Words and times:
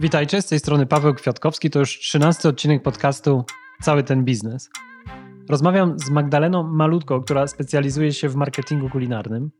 Witajcie, 0.00 0.42
z 0.42 0.46
tej 0.46 0.58
strony 0.58 0.86
Paweł 0.86 1.14
Kwiatkowski. 1.14 1.70
To 1.70 1.78
już 1.78 1.98
trzynasty 1.98 2.48
odcinek 2.48 2.82
podcastu 2.82 3.44
Cały 3.80 4.02
ten 4.02 4.24
biznes. 4.24 4.70
Rozmawiam 5.48 5.98
z 5.98 6.10
Magdaleną 6.10 6.62
Malutko, 6.62 7.20
która 7.20 7.46
specjalizuje 7.46 8.12
się 8.12 8.28
w 8.28 8.36
marketingu 8.36 8.90
kulinarnym. 8.90 9.50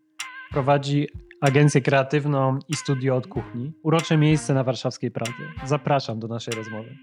Prowadzi 0.51 1.09
agencję 1.41 1.81
kreatywną 1.81 2.59
i 2.69 2.77
studio 2.77 3.17
od 3.17 3.27
kuchni. 3.27 3.73
Urocze 3.83 4.17
miejsce 4.17 4.55
na 4.55 4.65
warszawskiej 4.65 5.11
Pradze. 5.11 5.43
Zapraszam 5.65 6.19
do 6.19 6.29
naszej 6.29 6.55
rozmowy. 6.55 6.97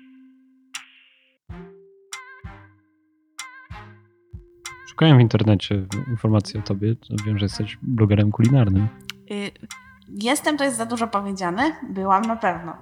Szukałem 4.90 5.18
w 5.18 5.22
internecie 5.22 5.86
informacji 6.08 6.60
o 6.60 6.64
tobie. 6.64 6.96
Wiem, 7.26 7.38
że 7.38 7.46
jesteś 7.46 7.78
blogerem 7.82 8.32
kulinarnym. 8.32 8.88
Y, 9.32 9.52
jestem, 10.10 10.58
to 10.58 10.64
jest 10.64 10.78
za 10.78 10.86
dużo 10.86 11.08
powiedziane. 11.08 11.76
Byłam 11.90 12.22
na 12.22 12.36
pewno. 12.36 12.74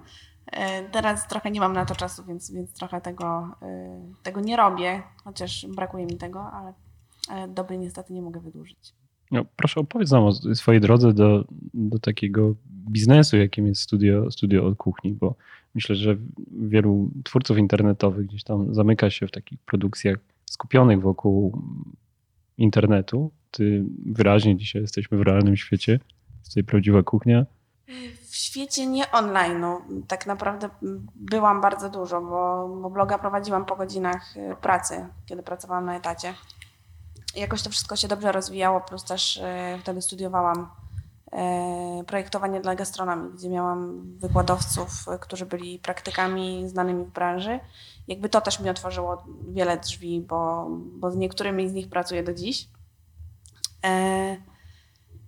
Y, 0.47 0.89
teraz 0.91 1.27
trochę 1.27 1.51
nie 1.51 1.59
mam 1.59 1.73
na 1.73 1.85
to 1.85 1.95
czasu, 1.95 2.23
więc, 2.25 2.51
więc 2.51 2.73
trochę 2.73 3.01
tego, 3.01 3.55
y, 3.63 4.23
tego 4.23 4.41
nie 4.41 4.57
robię, 4.57 5.03
chociaż 5.23 5.67
brakuje 5.75 6.05
mi 6.05 6.17
tego, 6.17 6.51
ale, 6.51 6.73
ale 7.29 7.47
doby 7.47 7.77
niestety 7.77 8.13
nie 8.13 8.21
mogę 8.21 8.39
wydłużyć. 8.39 8.93
No, 9.31 9.45
proszę 9.55 9.79
opowiedz 9.79 10.11
nam 10.11 10.23
o 10.23 10.31
swojej 10.55 10.81
drodze 10.81 11.13
do, 11.13 11.45
do 11.73 11.99
takiego 11.99 12.55
biznesu, 12.89 13.37
jakim 13.37 13.67
jest 13.67 13.81
studio, 13.81 14.31
studio 14.31 14.65
od 14.65 14.77
kuchni, 14.77 15.11
bo 15.13 15.35
myślę, 15.75 15.95
że 15.95 16.17
wielu 16.51 17.11
twórców 17.23 17.57
internetowych 17.57 18.27
gdzieś 18.27 18.43
tam 18.43 18.73
zamyka 18.73 19.09
się 19.09 19.27
w 19.27 19.31
takich 19.31 19.59
produkcjach 19.59 20.17
skupionych 20.45 21.01
wokół 21.01 21.61
internetu. 22.57 23.31
Ty 23.51 23.83
wyraźnie 24.05 24.57
dzisiaj 24.57 24.81
jesteśmy 24.81 25.17
w 25.17 25.21
realnym 25.21 25.57
świecie, 25.57 25.99
jest 26.39 26.49
tutaj 26.49 26.63
prawdziwa 26.63 27.03
kuchnia. 27.03 27.45
W 28.33 28.35
świecie 28.35 28.87
nie 28.87 29.11
online, 29.11 29.59
no, 29.59 29.81
tak 30.07 30.25
naprawdę 30.25 30.69
byłam 31.15 31.61
bardzo 31.61 31.89
dużo, 31.89 32.21
bo, 32.21 32.67
bo 32.81 32.89
bloga 32.89 33.17
prowadziłam 33.17 33.65
po 33.65 33.75
godzinach 33.75 34.37
y, 34.37 34.55
pracy, 34.61 35.07
kiedy 35.25 35.43
pracowałam 35.43 35.85
na 35.85 35.95
etacie. 35.95 36.33
Jakoś 37.35 37.61
to 37.61 37.69
wszystko 37.69 37.95
się 37.95 38.07
dobrze 38.07 38.31
rozwijało, 38.31 38.81
plus 38.81 39.03
też 39.03 39.37
y, 39.37 39.41
wtedy 39.81 40.01
studiowałam 40.01 40.69
y, 42.01 42.03
projektowanie 42.03 42.61
dla 42.61 42.75
gastronomii, 42.75 43.33
gdzie 43.33 43.49
miałam 43.49 44.03
wykładowców, 44.19 45.05
którzy 45.19 45.45
byli 45.45 45.79
praktykami 45.79 46.69
znanymi 46.69 47.05
w 47.05 47.11
branży. 47.11 47.59
Jakby 48.07 48.29
to 48.29 48.41
też 48.41 48.59
mi 48.59 48.69
otworzyło 48.69 49.23
wiele 49.47 49.77
drzwi, 49.77 50.21
bo, 50.21 50.67
bo 50.69 51.11
z 51.11 51.15
niektórymi 51.15 51.69
z 51.69 51.73
nich 51.73 51.89
pracuję 51.89 52.23
do 52.23 52.33
dziś. 52.33 52.67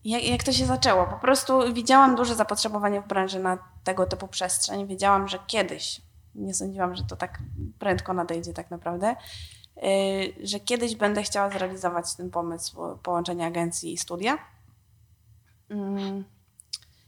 Jak, 0.05 0.23
jak 0.23 0.43
to 0.43 0.51
się 0.51 0.65
zaczęło? 0.65 1.05
Po 1.05 1.17
prostu 1.19 1.73
widziałam 1.73 2.15
duże 2.15 2.35
zapotrzebowanie 2.35 3.01
w 3.01 3.07
branży 3.07 3.39
na 3.39 3.57
tego 3.83 4.05
typu 4.05 4.27
przestrzeń. 4.27 4.87
Wiedziałam, 4.87 5.27
że 5.27 5.39
kiedyś, 5.47 6.01
nie 6.35 6.53
sądziłam, 6.53 6.95
że 6.95 7.03
to 7.03 7.15
tak 7.15 7.39
prędko 7.79 8.13
nadejdzie 8.13 8.53
tak 8.53 8.71
naprawdę, 8.71 9.15
yy, 9.75 10.47
że 10.47 10.59
kiedyś 10.59 10.95
będę 10.95 11.23
chciała 11.23 11.49
zrealizować 11.49 12.15
ten 12.15 12.31
pomysł 12.31 12.97
połączenia 13.03 13.47
agencji 13.47 13.93
i 13.93 13.97
studia. 13.97 14.37
Yy. 15.69 16.23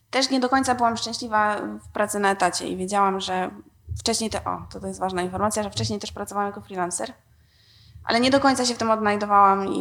Też 0.09 0.29
nie 0.29 0.39
do 0.39 0.49
końca 0.49 0.75
byłam 0.75 0.97
szczęśliwa 0.97 1.61
w 1.61 1.87
pracy 1.87 2.19
na 2.19 2.31
etacie 2.31 2.67
i 2.67 2.77
wiedziałam, 2.77 3.19
że 3.19 3.51
wcześniej, 3.99 4.29
te, 4.29 4.45
o, 4.45 4.67
to, 4.71 4.79
to 4.79 4.87
jest 4.87 4.99
ważna 4.99 5.21
informacja, 5.21 5.63
że 5.63 5.69
wcześniej 5.69 5.99
też 5.99 6.11
pracowałam 6.11 6.49
jako 6.49 6.61
freelancer, 6.61 7.13
ale 8.03 8.19
nie 8.19 8.31
do 8.31 8.39
końca 8.39 8.65
się 8.65 8.75
w 8.75 8.77
tym 8.77 8.91
odnajdowałam 8.91 9.67
i, 9.67 9.79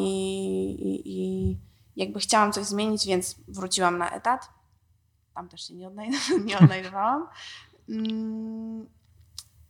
i, 0.83 1.03
i 1.05 1.56
jakby 1.97 2.20
chciałam 2.20 2.52
coś 2.52 2.64
zmienić, 2.64 3.06
więc 3.06 3.36
wróciłam 3.48 3.98
na 3.98 4.11
etat. 4.11 4.48
Tam 5.34 5.48
też 5.48 5.69
się 5.69 5.75
nie, 5.75 5.91
nie 6.44 6.58
odnajdowałam. 6.58 7.28
Mm, 7.88 8.86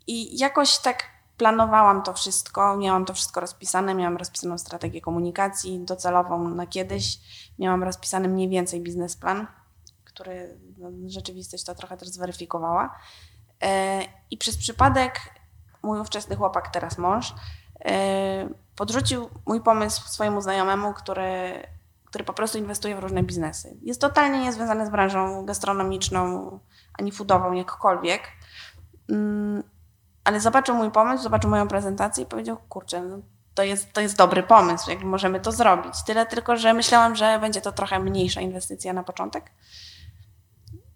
I 0.06 0.38
jakoś 0.38 0.78
tak 0.78 1.16
planowałam 1.36 2.02
to 2.02 2.12
wszystko, 2.12 2.76
miałam 2.76 3.04
to 3.04 3.14
wszystko 3.14 3.40
rozpisane, 3.40 3.94
miałam 3.94 4.16
rozpisaną 4.16 4.58
strategię 4.58 5.00
komunikacji 5.00 5.80
docelową 5.80 6.48
na 6.48 6.66
kiedyś, 6.66 7.18
miałam 7.58 7.84
rozpisany 7.84 8.28
mniej 8.28 8.48
więcej 8.48 8.80
biznesplan, 8.80 9.46
który 10.04 10.58
no, 10.78 10.88
rzeczywistość 11.06 11.64
to 11.64 11.74
trochę 11.74 11.96
też 11.96 12.08
zweryfikowała. 12.08 12.98
E, 13.62 14.02
I 14.30 14.38
przez 14.38 14.56
przypadek 14.56 15.20
mój 15.82 16.00
ówczesny 16.00 16.36
chłopak, 16.36 16.68
teraz 16.68 16.98
mąż, 16.98 17.34
e, 17.84 18.48
podrzucił 18.76 19.30
mój 19.46 19.60
pomysł 19.60 20.08
swojemu 20.08 20.40
znajomemu, 20.40 20.94
który 20.94 21.62
który 22.16 22.24
po 22.24 22.32
prostu 22.32 22.58
inwestuje 22.58 22.96
w 22.96 22.98
różne 22.98 23.22
biznesy. 23.22 23.76
Jest 23.82 24.00
totalnie 24.00 24.40
niezwiązany 24.40 24.86
z 24.86 24.90
branżą 24.90 25.46
gastronomiczną 25.46 26.50
ani 26.98 27.12
foodową, 27.12 27.52
jakkolwiek. 27.52 28.22
Mm, 29.10 29.62
ale 30.24 30.40
zobaczył 30.40 30.74
mój 30.74 30.90
pomysł, 30.90 31.22
zobaczył 31.22 31.50
moją 31.50 31.68
prezentację 31.68 32.24
i 32.24 32.26
powiedział: 32.26 32.56
Kurczę, 32.68 33.02
no 33.02 33.18
to, 33.54 33.62
jest, 33.62 33.92
to 33.92 34.00
jest 34.00 34.16
dobry 34.16 34.42
pomysł, 34.42 34.90
jak 34.90 35.04
możemy 35.04 35.40
to 35.40 35.52
zrobić. 35.52 35.94
Tyle 36.06 36.26
tylko, 36.26 36.56
że 36.56 36.74
myślałam, 36.74 37.16
że 37.16 37.38
będzie 37.40 37.60
to 37.60 37.72
trochę 37.72 37.98
mniejsza 37.98 38.40
inwestycja 38.40 38.92
na 38.92 39.02
początek. 39.02 39.50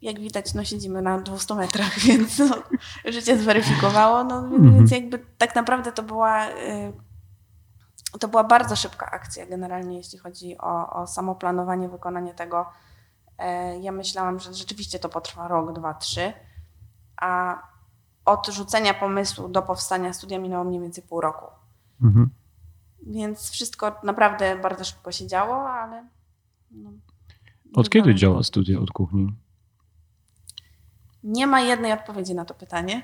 Jak 0.02 0.20
widać, 0.20 0.54
no 0.54 0.64
siedzimy 0.64 1.02
na 1.02 1.18
200 1.18 1.54
metrach, 1.54 1.98
więc 2.06 2.38
no, 2.38 2.56
życie 3.04 3.38
zweryfikowało. 3.38 4.24
No, 4.24 4.38
mhm. 4.38 4.74
Więc 4.74 4.90
jakby 4.90 5.18
tak 5.38 5.54
naprawdę 5.54 5.92
to 5.92 6.02
była. 6.02 6.48
Y, 6.48 6.92
to 8.18 8.28
była 8.28 8.44
bardzo 8.44 8.76
szybka 8.76 9.10
akcja 9.10 9.46
generalnie, 9.46 9.96
jeśli 9.96 10.18
chodzi 10.18 10.58
o, 10.58 10.92
o 10.92 11.06
samo 11.06 11.34
planowanie, 11.34 11.88
wykonanie 11.88 12.34
tego. 12.34 12.66
E, 13.38 13.78
ja 13.78 13.92
myślałam, 13.92 14.40
że 14.40 14.54
rzeczywiście 14.54 14.98
to 14.98 15.08
potrwa 15.08 15.48
rok, 15.48 15.72
dwa, 15.72 15.94
trzy, 15.94 16.32
a 17.16 17.62
od 18.24 18.46
rzucenia 18.46 18.94
pomysłu 18.94 19.48
do 19.48 19.62
powstania 19.62 20.12
studia 20.12 20.38
minęło 20.38 20.64
mniej 20.64 20.80
więcej 20.80 21.04
pół 21.04 21.20
roku. 21.20 21.46
Mhm. 22.02 22.30
Więc 23.06 23.50
wszystko 23.50 23.96
naprawdę 24.02 24.58
bardzo 24.58 24.84
szybko 24.84 25.12
się 25.12 25.26
działo, 25.26 25.70
ale. 25.70 26.08
No, 26.70 26.90
od 27.74 27.90
kiedy 27.90 28.14
działa 28.14 28.42
studia 28.42 28.78
od 28.78 28.90
kuchni? 28.90 29.34
Nie 31.22 31.46
ma 31.46 31.60
jednej 31.60 31.92
odpowiedzi 31.92 32.34
na 32.34 32.44
to 32.44 32.54
pytanie 32.54 33.02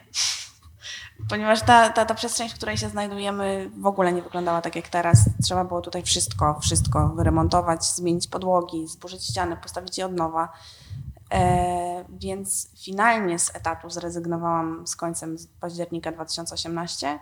ponieważ 1.29 1.63
ta, 1.63 1.91
ta, 1.91 2.05
ta 2.05 2.15
przestrzeń, 2.15 2.49
w 2.49 2.55
której 2.55 2.77
się 2.77 2.89
znajdujemy, 2.89 3.71
w 3.79 3.87
ogóle 3.87 4.13
nie 4.13 4.23
wyglądała 4.23 4.63
tak 4.63 4.77
jak 4.77 4.89
teraz. 4.89 5.19
Trzeba 5.43 5.65
było 5.65 5.81
tutaj 5.81 6.03
wszystko, 6.03 6.59
wszystko 6.61 7.09
wyremontować, 7.09 7.85
zmienić 7.85 8.29
podłogi, 8.29 8.87
zburzyć 8.89 9.25
ściany, 9.25 9.57
postawić 9.57 9.99
je 9.99 10.07
od 10.07 10.13
nowa. 10.13 10.53
E, 11.33 12.05
więc 12.09 12.69
finalnie 12.85 13.39
z 13.39 13.57
etatu 13.57 13.91
zrezygnowałam 13.91 14.87
z 14.87 14.97
końcem 14.97 15.37
października 15.61 16.13
2018. 16.13 17.19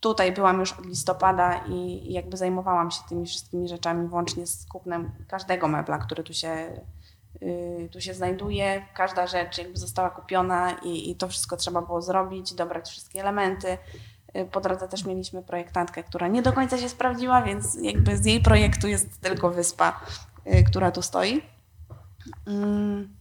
Tutaj 0.00 0.32
byłam 0.32 0.60
już 0.60 0.72
od 0.72 0.86
listopada 0.86 1.56
i, 1.56 2.10
i 2.10 2.12
jakby 2.12 2.36
zajmowałam 2.36 2.90
się 2.90 3.00
tymi 3.08 3.26
wszystkimi 3.26 3.68
rzeczami, 3.68 4.08
włącznie 4.08 4.46
z 4.46 4.66
kupnem 4.66 5.12
każdego 5.28 5.68
mebla, 5.68 5.98
który 5.98 6.22
tu 6.22 6.34
się 6.34 6.80
tu 7.92 8.00
się 8.00 8.14
znajduje, 8.14 8.86
każda 8.94 9.26
rzecz 9.26 9.58
jakby 9.58 9.78
została 9.78 10.10
kupiona 10.10 10.72
i, 10.72 11.10
i 11.10 11.16
to 11.16 11.28
wszystko 11.28 11.56
trzeba 11.56 11.82
było 11.82 12.02
zrobić, 12.02 12.54
dobrać 12.54 12.88
wszystkie 12.90 13.20
elementy. 13.20 13.78
Y, 14.36 14.44
po 14.52 14.60
drodze 14.60 14.88
też 14.88 15.04
mieliśmy 15.04 15.42
projektantkę, 15.42 16.02
która 16.02 16.28
nie 16.28 16.42
do 16.42 16.52
końca 16.52 16.78
się 16.78 16.88
sprawdziła, 16.88 17.42
więc 17.42 17.78
jakby 17.82 18.16
z 18.16 18.26
jej 18.26 18.40
projektu 18.42 18.88
jest 18.88 19.20
tylko 19.20 19.50
wyspa, 19.50 20.00
y, 20.46 20.64
która 20.64 20.90
tu 20.90 21.02
stoi. 21.02 21.42
Mm, 22.46 23.16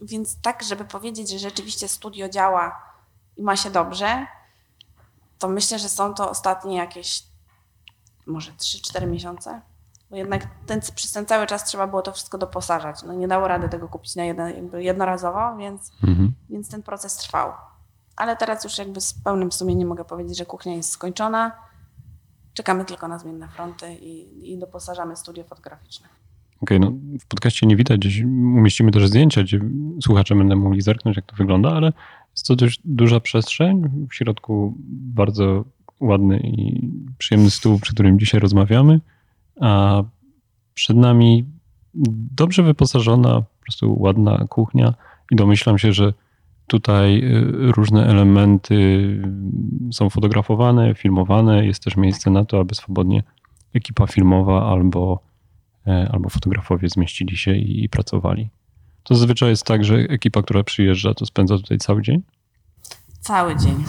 więc 0.00 0.40
tak, 0.40 0.62
żeby 0.62 0.84
powiedzieć, 0.84 1.30
że 1.30 1.38
rzeczywiście 1.38 1.88
studio 1.88 2.28
działa 2.28 2.82
i 3.36 3.42
ma 3.42 3.56
się 3.56 3.70
dobrze, 3.70 4.26
to 5.38 5.48
myślę, 5.48 5.78
że 5.78 5.88
są 5.88 6.14
to 6.14 6.30
ostatnie 6.30 6.76
jakieś 6.76 7.22
może 8.26 8.52
3-4 8.52 9.06
miesiące. 9.06 9.60
Bo 10.12 10.18
jednak 10.18 10.48
ten, 10.66 10.80
przez 10.94 11.12
ten 11.12 11.26
cały 11.26 11.46
czas 11.46 11.64
trzeba 11.64 11.86
było 11.86 12.02
to 12.02 12.12
wszystko 12.12 12.38
doposażać. 12.38 13.02
No 13.06 13.14
nie 13.14 13.28
dało 13.28 13.48
rady 13.48 13.68
tego 13.68 13.88
kupić 13.88 14.16
na 14.16 14.24
jedno, 14.24 14.48
jednorazowo, 14.78 15.56
więc, 15.56 15.92
mhm. 16.04 16.32
więc 16.50 16.68
ten 16.68 16.82
proces 16.82 17.16
trwał. 17.16 17.52
Ale 18.16 18.36
teraz 18.36 18.64
już 18.64 18.78
jakby 18.78 19.00
z 19.00 19.14
pełnym 19.14 19.52
sumieniem 19.52 19.88
mogę 19.88 20.04
powiedzieć, 20.04 20.38
że 20.38 20.46
kuchnia 20.46 20.74
jest 20.74 20.90
skończona. 20.90 21.52
Czekamy 22.54 22.84
tylko 22.84 23.08
na 23.08 23.18
zmienne 23.18 23.48
fronty 23.48 23.94
i, 23.94 24.52
i 24.52 24.58
doposażamy 24.58 25.16
studio 25.16 25.44
fotograficzne. 25.44 26.08
Okej, 26.62 26.78
okay, 26.78 26.90
no 26.90 27.18
w 27.20 27.26
podcaście 27.26 27.66
nie 27.66 27.76
widać, 27.76 27.98
gdzieś 27.98 28.20
umieścimy 28.56 28.90
też 28.90 29.08
zdjęcia, 29.08 29.42
gdzie 29.42 29.60
słuchacze 30.02 30.34
będą 30.34 30.56
mogli 30.56 30.82
zerknąć, 30.82 31.16
jak 31.16 31.26
to 31.26 31.36
wygląda, 31.36 31.70
ale 31.70 31.92
jest 32.30 32.46
to 32.46 32.56
dość 32.56 32.80
duża 32.84 33.20
przestrzeń. 33.20 34.06
W 34.10 34.14
środku 34.14 34.74
bardzo 34.88 35.64
ładny 36.00 36.38
i 36.38 36.90
przyjemny 37.18 37.50
stół, 37.50 37.78
przy 37.78 37.94
którym 37.94 38.18
dzisiaj 38.18 38.40
rozmawiamy 38.40 39.00
a 39.60 40.02
przed 40.74 40.96
nami 40.96 41.44
dobrze 42.34 42.62
wyposażona, 42.62 43.28
po 43.40 43.62
prostu 43.62 44.02
ładna 44.02 44.44
kuchnia 44.48 44.94
i 45.30 45.36
domyślam 45.36 45.78
się, 45.78 45.92
że 45.92 46.12
tutaj 46.66 47.18
y, 47.18 47.72
różne 47.72 48.06
elementy 48.06 48.76
są 49.92 50.10
fotografowane, 50.10 50.94
filmowane. 50.94 51.66
Jest 51.66 51.84
też 51.84 51.96
miejsce 51.96 52.30
na 52.30 52.44
to, 52.44 52.60
aby 52.60 52.74
swobodnie 52.74 53.22
ekipa 53.74 54.06
filmowa 54.06 54.70
albo, 54.70 55.20
e, 55.86 56.08
albo 56.12 56.28
fotografowie 56.28 56.88
zmieścili 56.88 57.36
się 57.36 57.56
i, 57.56 57.84
i 57.84 57.88
pracowali. 57.88 58.50
To 59.02 59.14
zazwyczaj 59.14 59.48
jest 59.50 59.66
tak, 59.66 59.84
że 59.84 59.94
ekipa, 59.94 60.42
która 60.42 60.64
przyjeżdża, 60.64 61.14
to 61.14 61.26
spędza 61.26 61.56
tutaj 61.56 61.78
cały 61.78 62.02
dzień? 62.02 62.22
Cały 63.20 63.56
dzień. 63.56 63.84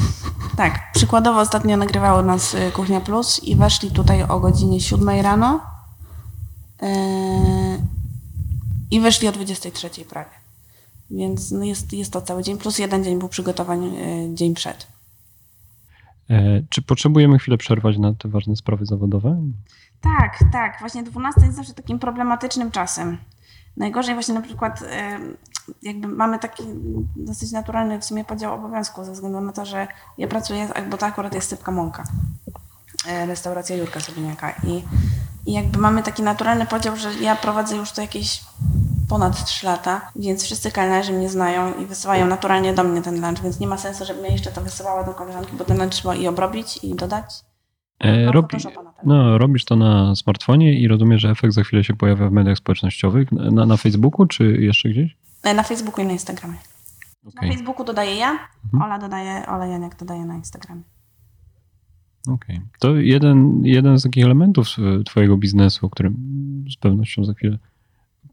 Tak, 0.57 0.91
przykładowo 0.93 1.39
ostatnio 1.39 1.77
nagrywało 1.77 2.21
nas 2.21 2.53
y, 2.53 2.71
Kuchnia 2.71 3.01
Plus 3.01 3.43
i 3.43 3.55
weszli 3.55 3.91
tutaj 3.91 4.23
o 4.23 4.39
godzinie 4.39 4.81
7 4.81 5.09
rano 5.09 5.61
yy, 6.81 6.87
i 8.91 8.99
wyszli 8.99 9.27
o 9.27 9.31
23 9.31 9.89
prawie. 10.05 10.29
Więc 11.11 11.51
no 11.51 11.63
jest, 11.63 11.93
jest 11.93 12.13
to 12.13 12.21
cały 12.21 12.43
dzień, 12.43 12.57
plus 12.57 12.79
jeden 12.79 13.03
dzień 13.03 13.19
był 13.19 13.29
przygotowań 13.29 13.93
yy, 13.93 14.35
dzień 14.35 14.53
przed. 14.53 14.87
E, 16.29 16.61
czy 16.69 16.81
potrzebujemy 16.81 17.39
chwilę 17.39 17.57
przerwać 17.57 17.97
na 17.97 18.13
te 18.13 18.29
ważne 18.29 18.55
sprawy 18.55 18.85
zawodowe? 18.85 19.41
Tak, 20.01 20.39
tak. 20.51 20.77
Właśnie 20.79 21.03
12 21.03 21.41
jest 21.41 21.55
zawsze 21.55 21.73
takim 21.73 21.99
problematycznym 21.99 22.71
czasem. 22.71 23.17
Najgorzej 23.77 24.13
właśnie 24.13 24.33
na 24.33 24.41
przykład 24.41 24.81
y, 24.81 24.85
jakby 25.81 26.07
mamy 26.07 26.39
taki 26.39 26.63
dosyć 27.15 27.51
naturalny 27.51 27.99
w 27.99 28.05
sumie 28.05 28.25
podział 28.25 28.53
obowiązków 28.53 29.05
ze 29.05 29.11
względu 29.11 29.41
na 29.41 29.51
to, 29.51 29.65
że 29.65 29.87
ja 30.17 30.27
pracuję, 30.27 30.67
bo 30.89 30.97
to 30.97 31.05
akurat 31.05 31.33
jest 31.33 31.49
Sypka 31.49 31.71
Mąka, 31.71 32.03
e, 33.07 33.25
restauracja 33.25 33.75
Jurka 33.75 33.99
Sobieniaka 33.99 34.51
i, 34.51 34.83
i 35.45 35.53
jakby 35.53 35.79
mamy 35.79 36.03
taki 36.03 36.23
naturalny 36.23 36.65
podział, 36.65 36.95
że 36.95 37.13
ja 37.13 37.35
prowadzę 37.35 37.75
już 37.75 37.91
to 37.91 38.01
jakieś 38.01 38.43
ponad 39.09 39.45
3 39.45 39.65
lata, 39.65 40.11
więc 40.15 40.43
wszyscy 40.43 40.71
kelnerzy 40.71 41.13
mnie 41.13 41.29
znają 41.29 41.73
i 41.73 41.85
wysyłają 41.85 42.27
naturalnie 42.27 42.73
do 42.73 42.83
mnie 42.83 43.01
ten 43.01 43.21
lunch, 43.21 43.43
więc 43.43 43.59
nie 43.59 43.67
ma 43.67 43.77
sensu, 43.77 44.05
żebym 44.05 44.25
ja 44.25 44.31
jeszcze 44.31 44.51
to 44.51 44.61
wysyłała 44.61 45.03
do 45.03 45.13
koleżanki, 45.13 45.51
bo 45.57 45.65
ten 45.65 45.77
lunch 45.77 45.93
trzeba 45.93 46.15
i 46.15 46.27
obrobić 46.27 46.79
i 46.83 46.95
dodać. 46.95 47.43
E, 47.99 48.31
robi, 48.31 48.57
no, 49.03 49.37
robisz 49.37 49.65
to 49.65 49.75
na 49.75 50.15
smartfonie 50.15 50.79
i 50.79 50.87
rozumiem, 50.87 51.19
że 51.19 51.29
efekt 51.29 51.53
za 51.53 51.63
chwilę 51.63 51.83
się 51.83 51.93
pojawia 51.95 52.29
w 52.29 52.31
mediach 52.31 52.57
społecznościowych. 52.57 53.31
Na, 53.31 53.65
na 53.65 53.77
Facebooku 53.77 54.25
czy 54.25 54.43
jeszcze 54.43 54.89
gdzieś? 54.89 55.17
E, 55.43 55.53
na 55.53 55.63
Facebooku 55.63 56.01
i 56.01 56.05
na 56.05 56.13
Instagramie. 56.13 56.57
Okay. 57.25 57.49
Na 57.49 57.53
Facebooku 57.53 57.85
dodaję 57.85 58.15
ja, 58.15 58.31
mhm. 58.65 58.83
Ola 58.83 58.99
dodaje, 58.99 59.47
Ola 59.47 59.65
Janiak 59.65 59.95
dodaje 59.95 60.25
na 60.25 60.35
Instagramie. 60.35 60.83
Okej. 62.27 62.57
Okay. 62.57 62.69
To 62.79 62.95
jeden, 62.95 63.65
jeden 63.65 63.99
z 63.99 64.03
takich 64.03 64.25
elementów 64.25 64.67
twojego 65.05 65.37
biznesu, 65.37 65.85
o 65.85 65.89
którym 65.89 66.15
z 66.73 66.77
pewnością 66.77 67.25
za 67.25 67.33
chwilę 67.33 67.57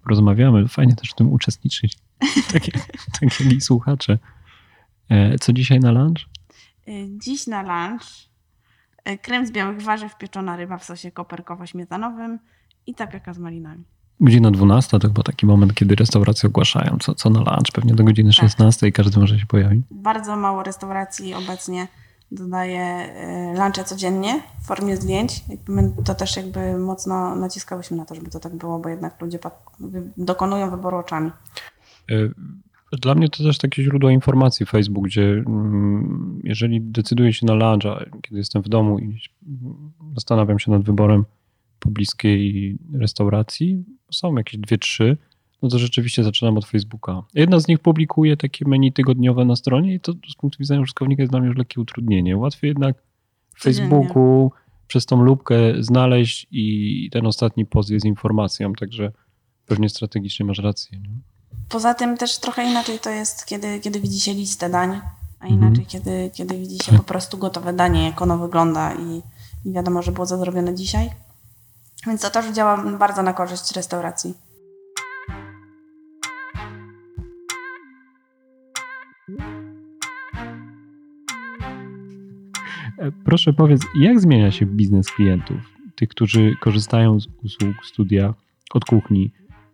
porozmawiamy. 0.02 0.68
Fajnie 0.68 0.96
też 0.96 1.10
w 1.10 1.14
tym 1.14 1.32
uczestniczyć. 1.32 1.98
Takie, 2.52 2.72
tak 3.20 3.40
jak 3.40 3.52
i 3.52 3.60
słuchacze. 3.60 4.18
E, 5.08 5.38
co 5.38 5.52
dzisiaj 5.52 5.80
na 5.80 5.90
lunch? 5.90 6.20
E, 6.88 6.92
dziś 7.18 7.46
na 7.46 7.62
lunch 7.62 8.30
krem 9.22 9.46
z 9.46 9.50
białych 9.50 9.82
warzyw, 9.82 10.18
pieczona 10.18 10.56
ryba 10.56 10.78
w 10.78 10.84
sosie 10.84 11.10
koperkowo-śmietanowym 11.10 12.38
i 12.86 12.94
tapiaka 12.94 13.34
z 13.34 13.38
malinami. 13.38 13.84
Godzina 14.20 14.50
12 14.50 14.98
to 14.98 15.08
chyba 15.08 15.22
taki 15.22 15.46
moment, 15.46 15.74
kiedy 15.74 15.94
restauracje 15.94 16.48
ogłaszają, 16.48 16.96
co, 17.00 17.14
co 17.14 17.30
na 17.30 17.38
lunch, 17.38 17.72
pewnie 17.74 17.94
do 17.94 18.04
godziny 18.04 18.32
16 18.32 18.80
tak. 18.80 18.88
i 18.88 18.92
każdy 18.92 19.20
może 19.20 19.38
się 19.38 19.46
pojawić. 19.46 19.80
Bardzo 19.90 20.36
mało 20.36 20.62
restauracji 20.62 21.34
obecnie 21.34 21.88
dodaje 22.32 22.80
e, 22.80 23.54
lunche 23.64 23.84
codziennie 23.84 24.42
w 24.62 24.66
formie 24.66 24.96
zdjęć. 24.96 25.44
My 25.68 25.92
to 26.04 26.14
też 26.14 26.36
jakby 26.36 26.78
mocno 26.78 27.36
naciskałyśmy 27.36 27.96
na 27.96 28.04
to, 28.04 28.14
żeby 28.14 28.30
to 28.30 28.40
tak 28.40 28.56
było, 28.56 28.78
bo 28.78 28.88
jednak 28.88 29.22
ludzie 29.22 29.38
dokonują 30.16 30.70
wyboru 30.70 30.96
oczami. 30.96 31.30
E, 32.10 32.14
dla 32.92 33.14
mnie 33.14 33.28
to 33.28 33.44
też 33.44 33.58
takie 33.58 33.82
źródło 33.82 34.10
informacji 34.10 34.66
Facebook, 34.66 35.04
gdzie 35.04 35.22
mm, 35.22 36.40
jeżeli 36.44 36.80
decyduję 36.80 37.32
się 37.32 37.46
na 37.46 37.54
lunch, 37.54 37.86
a 37.86 38.04
kiedy 38.22 38.38
jestem 38.38 38.62
w 38.62 38.68
domu 38.68 38.98
i 38.98 39.20
zastanawiam 40.14 40.58
się 40.58 40.70
nad 40.70 40.82
wyborem 40.82 41.24
pobliskiej 41.78 42.78
restauracji, 42.92 43.84
są 44.12 44.36
jakieś 44.36 44.60
dwie, 44.60 44.78
trzy, 44.78 45.16
no 45.62 45.68
to 45.68 45.78
rzeczywiście 45.78 46.24
zaczynam 46.24 46.56
od 46.56 46.64
Facebooka. 46.64 47.22
Jedna 47.34 47.60
z 47.60 47.68
nich 47.68 47.78
publikuje 47.78 48.36
takie 48.36 48.68
menu 48.68 48.92
tygodniowe 48.92 49.44
na 49.44 49.56
stronie 49.56 49.94
i 49.94 50.00
to 50.00 50.12
z 50.12 50.34
punktu 50.34 50.58
widzenia 50.58 50.80
użytkownika 50.80 51.22
jest 51.22 51.32
dla 51.32 51.40
mnie 51.40 51.48
już 51.48 51.58
lekkie 51.58 51.80
utrudnienie. 51.80 52.36
Łatwiej 52.36 52.68
jednak 52.68 52.96
w 53.54 53.62
Facebooku 53.62 54.52
przez 54.86 55.06
tą 55.06 55.22
lubkę 55.22 55.56
znaleźć 55.78 56.46
i 56.50 57.08
ten 57.12 57.26
ostatni 57.26 57.66
post 57.66 57.90
jest 57.90 58.06
informacją, 58.06 58.72
także 58.72 59.12
pewnie 59.66 59.88
strategicznie 59.88 60.46
masz 60.46 60.58
rację. 60.58 60.98
Nie? 60.98 61.08
Poza 61.68 61.94
tym 61.94 62.16
też 62.16 62.38
trochę 62.38 62.70
inaczej 62.70 62.98
to 62.98 63.10
jest, 63.10 63.46
kiedy, 63.46 63.80
kiedy 63.80 64.00
widzi 64.00 64.20
się 64.20 64.34
listę 64.34 64.70
dań, 64.70 65.00
a 65.40 65.46
inaczej, 65.46 65.84
mhm. 65.84 65.86
kiedy, 65.86 66.30
kiedy 66.34 66.58
widzi 66.58 66.78
się 66.84 66.96
po 66.96 67.02
prostu 67.02 67.38
gotowe 67.38 67.72
danie, 67.72 68.04
jak 68.04 68.22
ono 68.22 68.38
wygląda 68.38 68.94
i, 68.94 69.22
i 69.68 69.72
wiadomo, 69.72 70.02
że 70.02 70.12
było 70.12 70.26
to 70.26 70.38
zrobione 70.38 70.74
dzisiaj. 70.74 71.10
Więc 72.06 72.22
to 72.22 72.30
też 72.30 72.46
działa 72.52 72.84
bardzo 72.98 73.22
na 73.22 73.32
korzyść 73.32 73.76
restauracji. 73.76 74.34
E, 82.98 83.12
proszę 83.24 83.52
powiedz, 83.52 83.82
jak 83.94 84.20
zmienia 84.20 84.50
się 84.50 84.66
biznes 84.66 85.10
klientów, 85.10 85.56
tych, 85.94 86.08
którzy 86.08 86.56
korzystają 86.60 87.20
z 87.20 87.26
usług 87.44 87.86
studia 87.86 88.34
od 88.74 88.84
kuchni? 88.84 89.32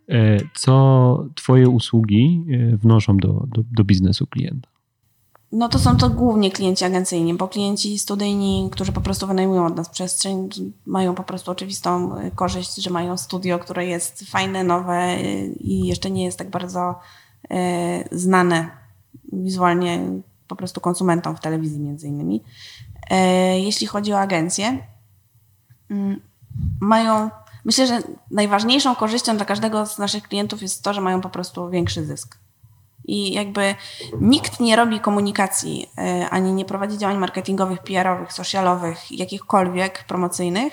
E, 0.08 0.36
co 0.54 1.24
Twoje 1.34 1.68
usługi 1.68 2.44
e, 2.50 2.76
wnoszą 2.76 3.16
do, 3.16 3.46
do, 3.54 3.62
do 3.72 3.84
biznesu 3.84 4.26
klienta? 4.26 4.75
No 5.52 5.68
to 5.68 5.78
są 5.78 5.96
to 5.96 6.10
głównie 6.10 6.50
klienci 6.50 6.84
agencyjni, 6.84 7.34
bo 7.34 7.48
klienci 7.48 7.98
studyjni, 7.98 8.68
którzy 8.72 8.92
po 8.92 9.00
prostu 9.00 9.26
wynajmują 9.26 9.66
od 9.66 9.76
nas 9.76 9.88
przestrzeń, 9.88 10.48
mają 10.86 11.14
po 11.14 11.22
prostu 11.22 11.50
oczywistą 11.50 12.18
y, 12.20 12.30
korzyść, 12.30 12.76
że 12.76 12.90
mają 12.90 13.16
studio, 13.16 13.58
które 13.58 13.86
jest 13.86 14.24
fajne, 14.30 14.64
nowe 14.64 15.16
y, 15.18 15.46
i 15.60 15.86
jeszcze 15.86 16.10
nie 16.10 16.24
jest 16.24 16.38
tak 16.38 16.50
bardzo 16.50 16.94
y, 17.44 17.56
znane 18.12 18.70
wizualnie 19.32 20.00
po 20.48 20.56
prostu 20.56 20.80
konsumentom 20.80 21.36
w 21.36 21.40
telewizji 21.40 21.80
między 21.80 22.08
innymi. 22.08 22.42
Jeśli 23.56 23.86
chodzi 23.86 24.12
o 24.12 24.18
agencje, 24.18 24.86
mm, 25.90 26.20
mają, 26.80 27.30
myślę, 27.64 27.86
że 27.86 28.02
najważniejszą 28.30 28.94
korzyścią 28.94 29.36
dla 29.36 29.44
każdego 29.44 29.86
z 29.86 29.98
naszych 29.98 30.22
klientów 30.22 30.62
jest 30.62 30.82
to, 30.82 30.94
że 30.94 31.00
mają 31.00 31.20
po 31.20 31.30
prostu 31.30 31.70
większy 31.70 32.04
zysk 32.04 32.38
i 33.06 33.32
jakby 33.32 33.74
nikt 34.20 34.60
nie 34.60 34.76
robi 34.76 35.00
komunikacji 35.00 35.90
e, 35.98 36.30
ani 36.30 36.52
nie 36.52 36.64
prowadzi 36.64 36.98
działań 36.98 37.18
marketingowych, 37.18 37.82
PR-owych, 37.82 38.32
socialowych, 38.32 39.12
jakichkolwiek 39.12 40.04
promocyjnych 40.04 40.72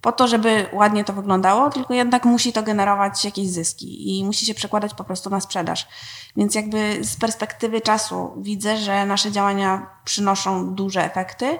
po 0.00 0.12
to, 0.12 0.28
żeby 0.28 0.66
ładnie 0.72 1.04
to 1.04 1.12
wyglądało, 1.12 1.70
tylko 1.70 1.94
jednak 1.94 2.24
musi 2.24 2.52
to 2.52 2.62
generować 2.62 3.24
jakieś 3.24 3.48
zyski 3.48 4.18
i 4.18 4.24
musi 4.24 4.46
się 4.46 4.54
przekładać 4.54 4.94
po 4.94 5.04
prostu 5.04 5.30
na 5.30 5.40
sprzedaż. 5.40 5.88
Więc 6.36 6.54
jakby 6.54 7.04
z 7.04 7.16
perspektywy 7.16 7.80
czasu 7.80 8.32
widzę, 8.36 8.76
że 8.76 9.06
nasze 9.06 9.32
działania 9.32 9.86
przynoszą 10.04 10.74
duże 10.74 11.04
efekty. 11.04 11.58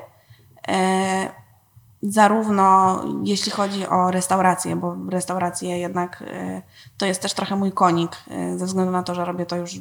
Zarówno 2.03 3.01
jeśli 3.25 3.53
chodzi 3.53 3.87
o 3.87 4.11
restaurację, 4.11 4.77
bo 4.77 4.97
restauracje 5.09 5.79
jednak 5.79 6.23
y, 6.23 6.63
to 6.99 7.07
jest 7.07 7.23
też 7.23 7.35
trochę 7.35 7.57
mój 7.57 7.73
konik, 7.73 8.17
y, 8.55 8.59
ze 8.59 8.67
względu 8.67 8.93
na 8.93 9.03
to, 9.03 9.15
że 9.15 9.25
robię 9.25 9.47
to 9.47 9.57
już 9.57 9.75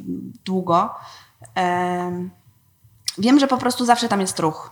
długo. 0.44 0.90
Wiem, 3.18 3.40
że 3.40 3.46
po 3.46 3.58
prostu 3.58 3.84
zawsze 3.84 4.08
tam 4.08 4.20
jest 4.20 4.40
ruch. 4.40 4.70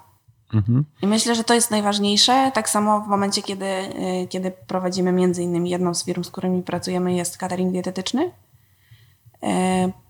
Mhm. 0.55 0.85
I 1.03 1.07
myślę, 1.07 1.35
że 1.35 1.45
to 1.45 1.55
jest 1.55 1.71
najważniejsze. 1.71 2.53
Tak 2.55 2.71
samo 2.71 3.01
w 3.01 3.07
momencie, 3.07 3.43
kiedy, 3.43 3.67
y, 3.67 4.27
kiedy 4.29 4.51
prowadzimy 4.51 5.13
między 5.13 5.43
innymi 5.43 5.71
jedną 5.71 5.95
z 5.95 6.05
firm, 6.05 6.25
z 6.25 6.31
którymi 6.31 6.63
pracujemy, 6.63 7.15
jest 7.15 7.37
catering 7.37 7.73
dietetyczny 7.73 8.31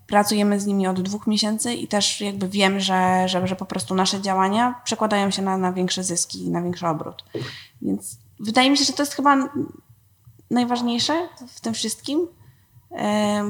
pracujemy 0.09 0.59
z 0.59 0.65
nimi 0.65 0.87
od 0.87 1.01
dwóch 1.01 1.27
miesięcy 1.27 1.73
i 1.73 1.87
też 1.87 2.21
jakby 2.21 2.47
wiem, 2.47 2.79
że, 2.79 3.27
że, 3.27 3.47
że 3.47 3.55
po 3.55 3.65
prostu 3.65 3.95
nasze 3.95 4.21
działania 4.21 4.81
przekładają 4.83 5.31
się 5.31 5.41
na, 5.41 5.57
na 5.57 5.73
większe 5.73 6.03
zyski 6.03 6.45
i 6.45 6.49
na 6.49 6.61
większy 6.61 6.87
obrót. 6.87 7.23
Więc 7.81 8.17
wydaje 8.39 8.69
mi 8.69 8.77
się, 8.77 8.83
że 8.83 8.93
to 8.93 9.03
jest 9.03 9.13
chyba 9.13 9.49
najważniejsze 10.51 11.27
w 11.47 11.61
tym 11.61 11.73
wszystkim, 11.73 12.27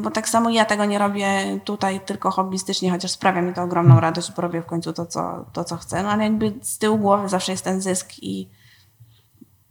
bo 0.02 0.12
tak 0.12 0.30
samo 0.30 0.50
ja 0.50 0.66
tego 0.66 0.86
nie 0.86 1.00
robię 1.00 1.60
tutaj 1.64 2.00
tylko 2.06 2.32
hobbystycznie, 2.32 2.92
chociaż 2.92 3.12
sprawia 3.12 3.42
mi 3.42 3.54
to 3.54 3.64
ogromną 3.64 4.00
radość, 4.00 4.32
bo 4.36 4.42
robię 4.42 4.62
w 4.62 4.66
końcu 4.66 4.94
to, 4.94 5.06
co, 5.06 5.46
to, 5.54 5.64
co 5.64 5.78
chcę, 5.78 6.04
no 6.04 6.10
ale 6.10 6.24
jakby 6.24 6.54
z 6.62 6.78
tyłu 6.78 6.98
głowy 6.98 7.30
zawsze 7.30 7.52
jest 7.52 7.64
ten 7.64 7.82
zysk 7.82 8.10
i 8.22 8.50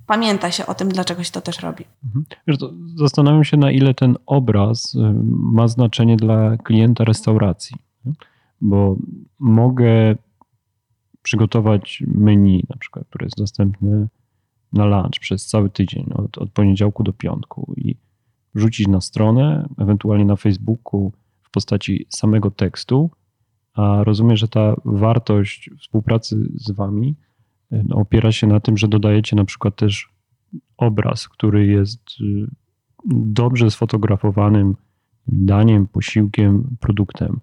pamięta 0.09 0.51
się 0.51 0.67
o 0.67 0.75
tym, 0.75 0.89
dlaczego 0.89 1.25
się 1.25 1.33
to 1.33 1.41
też 1.41 1.61
robi. 1.61 1.85
Mhm. 2.05 2.25
Zastanawiam 2.97 3.45
się, 3.45 3.57
na 3.57 3.71
ile 3.71 3.95
ten 3.95 4.17
obraz 4.27 4.95
y, 4.95 4.99
ma 5.29 5.69
znaczenie 5.69 6.17
dla 6.17 6.57
klienta 6.57 7.05
restauracji, 7.05 7.77
bo 8.61 8.97
mogę 9.39 10.17
przygotować 11.23 12.03
menu, 12.07 12.65
na 12.69 12.77
przykład, 12.77 13.07
które 13.09 13.27
jest 13.27 13.37
dostępne 13.37 14.09
na 14.73 14.85
lunch 14.85 15.21
przez 15.21 15.47
cały 15.47 15.71
tydzień, 15.71 16.07
od, 16.15 16.39
od 16.39 16.51
poniedziałku 16.51 17.03
do 17.03 17.13
piątku 17.13 17.75
i 17.77 17.97
rzucić 18.55 18.89
na 18.89 19.01
stronę, 19.01 19.69
ewentualnie 19.79 20.25
na 20.25 20.37
Facebooku 20.37 21.13
w 21.43 21.51
postaci 21.51 22.07
samego 22.09 22.51
tekstu, 22.51 23.11
a 23.75 24.05
rozumiem, 24.05 24.37
że 24.37 24.49
ta 24.49 24.75
wartość 24.85 25.71
współpracy 25.79 26.49
z 26.55 26.71
Wami 26.71 27.15
opiera 27.95 28.33
się 28.33 28.47
na 28.47 28.61
tym, 28.61 28.77
że 28.77 28.89
dodajecie 28.89 29.37
na 29.37 29.45
przykład 29.45 29.77
też 29.77 30.09
obraz, 30.77 31.29
który 31.29 31.67
jest 31.67 32.01
y, 32.21 32.47
dobrze 33.15 33.71
sfotografowanym 33.71 34.77
daniem, 35.27 35.87
posiłkiem, 35.87 36.77
produktem. 36.81 37.41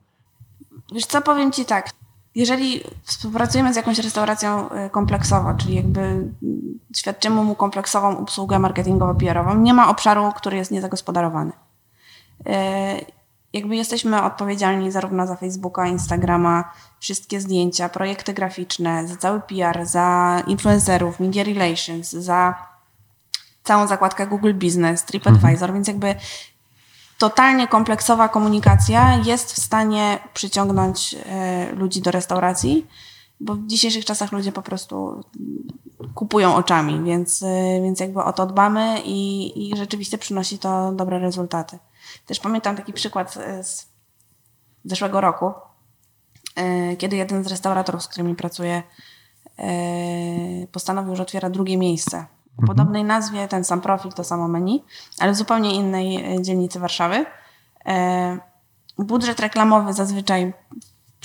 Wiesz 0.94 1.06
co, 1.06 1.22
powiem 1.22 1.52
Ci 1.52 1.66
tak. 1.66 1.90
jeżeli 2.36 2.82
współpracujemy 3.02 3.74
z 3.74 3.76
jakąś 3.76 4.00
restauracją 4.00 4.70
y, 4.72 4.90
kompleksowo, 4.90 5.54
czyli 5.54 5.76
jakby 5.76 6.32
świadczymy 6.96 7.44
mu 7.44 7.56
kompleksową 7.56 8.16
usługę 8.16 8.60
marketingowo-PR-ową, 8.60 9.62
nie 9.62 9.74
ma 9.74 9.90
obszaru, 9.90 10.32
który 10.36 10.58
jest 10.58 10.72
niezagospodarowany. 10.72 11.52
Y, 13.56 13.58
jakby 13.58 13.76
jesteśmy 13.76 14.24
odpowiedzialni 14.24 14.92
zarówno 14.92 15.28
za 15.28 15.36
Facebooka, 15.36 15.88
Instagrama, 15.88 16.74
wszystkie 17.00 17.42
zdjęcia, 17.42 17.90
projekty 17.90 18.34
graficzne, 18.34 19.08
za 19.08 19.16
cały 19.16 19.42
PR, 19.42 19.86
za 19.86 20.42
influencerów, 20.48 21.20
media 21.20 21.44
relations, 21.44 22.12
za 22.12 22.56
całą 23.64 23.88
zakładkę 23.88 24.28
Google 24.28 24.54
Business, 24.54 25.04
TripAdvisor, 25.04 25.70
mhm. 25.70 25.74
więc 25.74 25.88
jakby 25.88 26.16
totalnie 27.18 27.68
kompleksowa 27.68 28.30
komunikacja 28.30 29.18
jest 29.26 29.54
w 29.54 29.64
stanie 29.64 30.20
przyciągnąć 30.34 31.16
e, 31.26 31.72
ludzi 31.76 32.02
do 32.02 32.12
restauracji, 32.12 32.88
bo 33.40 33.56
w 33.56 33.68
dzisiejszych 33.68 34.06
czasach 34.06 34.32
ludzie 34.32 34.52
po 34.52 34.62
prostu 34.62 35.24
kupują 36.16 36.56
oczami, 36.56 37.04
więc, 37.04 37.44
e, 37.44 37.82
więc 37.84 38.00
jakby 38.00 38.24
o 38.24 38.34
to 38.34 38.46
dbamy 38.46 39.02
i, 39.06 39.52
i 39.70 39.78
rzeczywiście 39.78 40.18
przynosi 40.18 40.58
to 40.58 40.92
dobre 40.92 41.20
rezultaty. 41.20 41.80
Też 42.26 42.40
pamiętam 42.40 42.76
taki 42.76 42.94
przykład 42.94 43.38
e, 43.38 43.64
z 43.64 43.88
zeszłego 44.86 45.22
roku, 45.22 45.52
kiedy 46.98 47.16
jeden 47.16 47.44
z 47.44 47.48
restauratorów, 47.48 48.04
z 48.04 48.08
którymi 48.08 48.36
pracuję, 48.36 48.84
postanowił, 50.72 51.16
że 51.16 51.24
otwiera 51.24 51.50
drugie 51.50 51.78
miejsce 51.78 52.18
o 52.18 52.62
mhm. 52.62 52.68
podobnej 52.68 53.04
nazwie, 53.04 53.48
ten 53.48 53.64
sam 53.64 53.82
profil, 53.82 54.12
to 54.12 54.24
samo 54.24 54.48
menu, 54.48 54.84
ale 55.20 55.32
w 55.32 55.36
zupełnie 55.36 55.76
innej 55.76 56.42
dzielnicy 56.42 56.80
Warszawy. 56.80 57.26
Budżet 58.98 59.40
reklamowy 59.40 59.94
zazwyczaj 59.94 60.54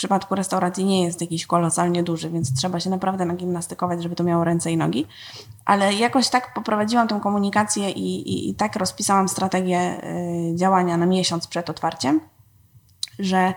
przypadku 0.00 0.34
restauracji 0.34 0.84
nie 0.84 1.04
jest 1.04 1.20
jakiś 1.20 1.46
kolosalnie 1.46 2.02
duży, 2.02 2.30
więc 2.30 2.54
trzeba 2.54 2.80
się 2.80 2.90
naprawdę 2.90 3.24
nagimnastykować, 3.24 4.02
żeby 4.02 4.16
to 4.16 4.24
miało 4.24 4.44
ręce 4.44 4.72
i 4.72 4.76
nogi. 4.76 5.06
Ale 5.64 5.94
jakoś 5.94 6.28
tak 6.28 6.54
poprowadziłam 6.54 7.08
tę 7.08 7.20
komunikację 7.22 7.90
i, 7.90 8.28
i, 8.32 8.50
i 8.50 8.54
tak 8.54 8.76
rozpisałam 8.76 9.28
strategię 9.28 9.78
e, 9.78 10.02
działania 10.56 10.96
na 10.96 11.06
miesiąc 11.06 11.46
przed 11.46 11.70
otwarciem, 11.70 12.20
że 13.18 13.54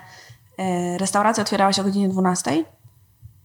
restauracja 0.97 1.41
otwierała 1.41 1.73
się 1.73 1.81
o 1.81 1.85
godzinie 1.85 2.09
12 2.09 2.63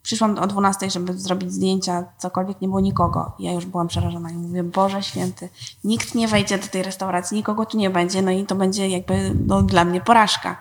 Przyszłam 0.08 0.38
o 0.38 0.46
12, 0.46 0.90
żeby 0.90 1.18
zrobić 1.18 1.52
zdjęcia, 1.52 2.04
cokolwiek, 2.18 2.60
nie 2.60 2.68
było 2.68 2.80
nikogo. 2.80 3.32
Ja 3.38 3.52
już 3.52 3.66
byłam 3.66 3.88
przerażona 3.88 4.30
i 4.30 4.34
mówię, 4.34 4.62
Boże 4.62 5.02
święty, 5.02 5.48
nikt 5.84 6.14
nie 6.14 6.28
wejdzie 6.28 6.58
do 6.58 6.66
tej 6.66 6.82
restauracji, 6.82 7.36
nikogo 7.36 7.66
tu 7.66 7.78
nie 7.78 7.90
będzie, 7.90 8.22
no 8.22 8.30
i 8.30 8.46
to 8.46 8.54
będzie 8.54 8.88
jakby 8.88 9.34
no, 9.46 9.62
dla 9.62 9.84
mnie 9.84 10.00
porażka. 10.00 10.56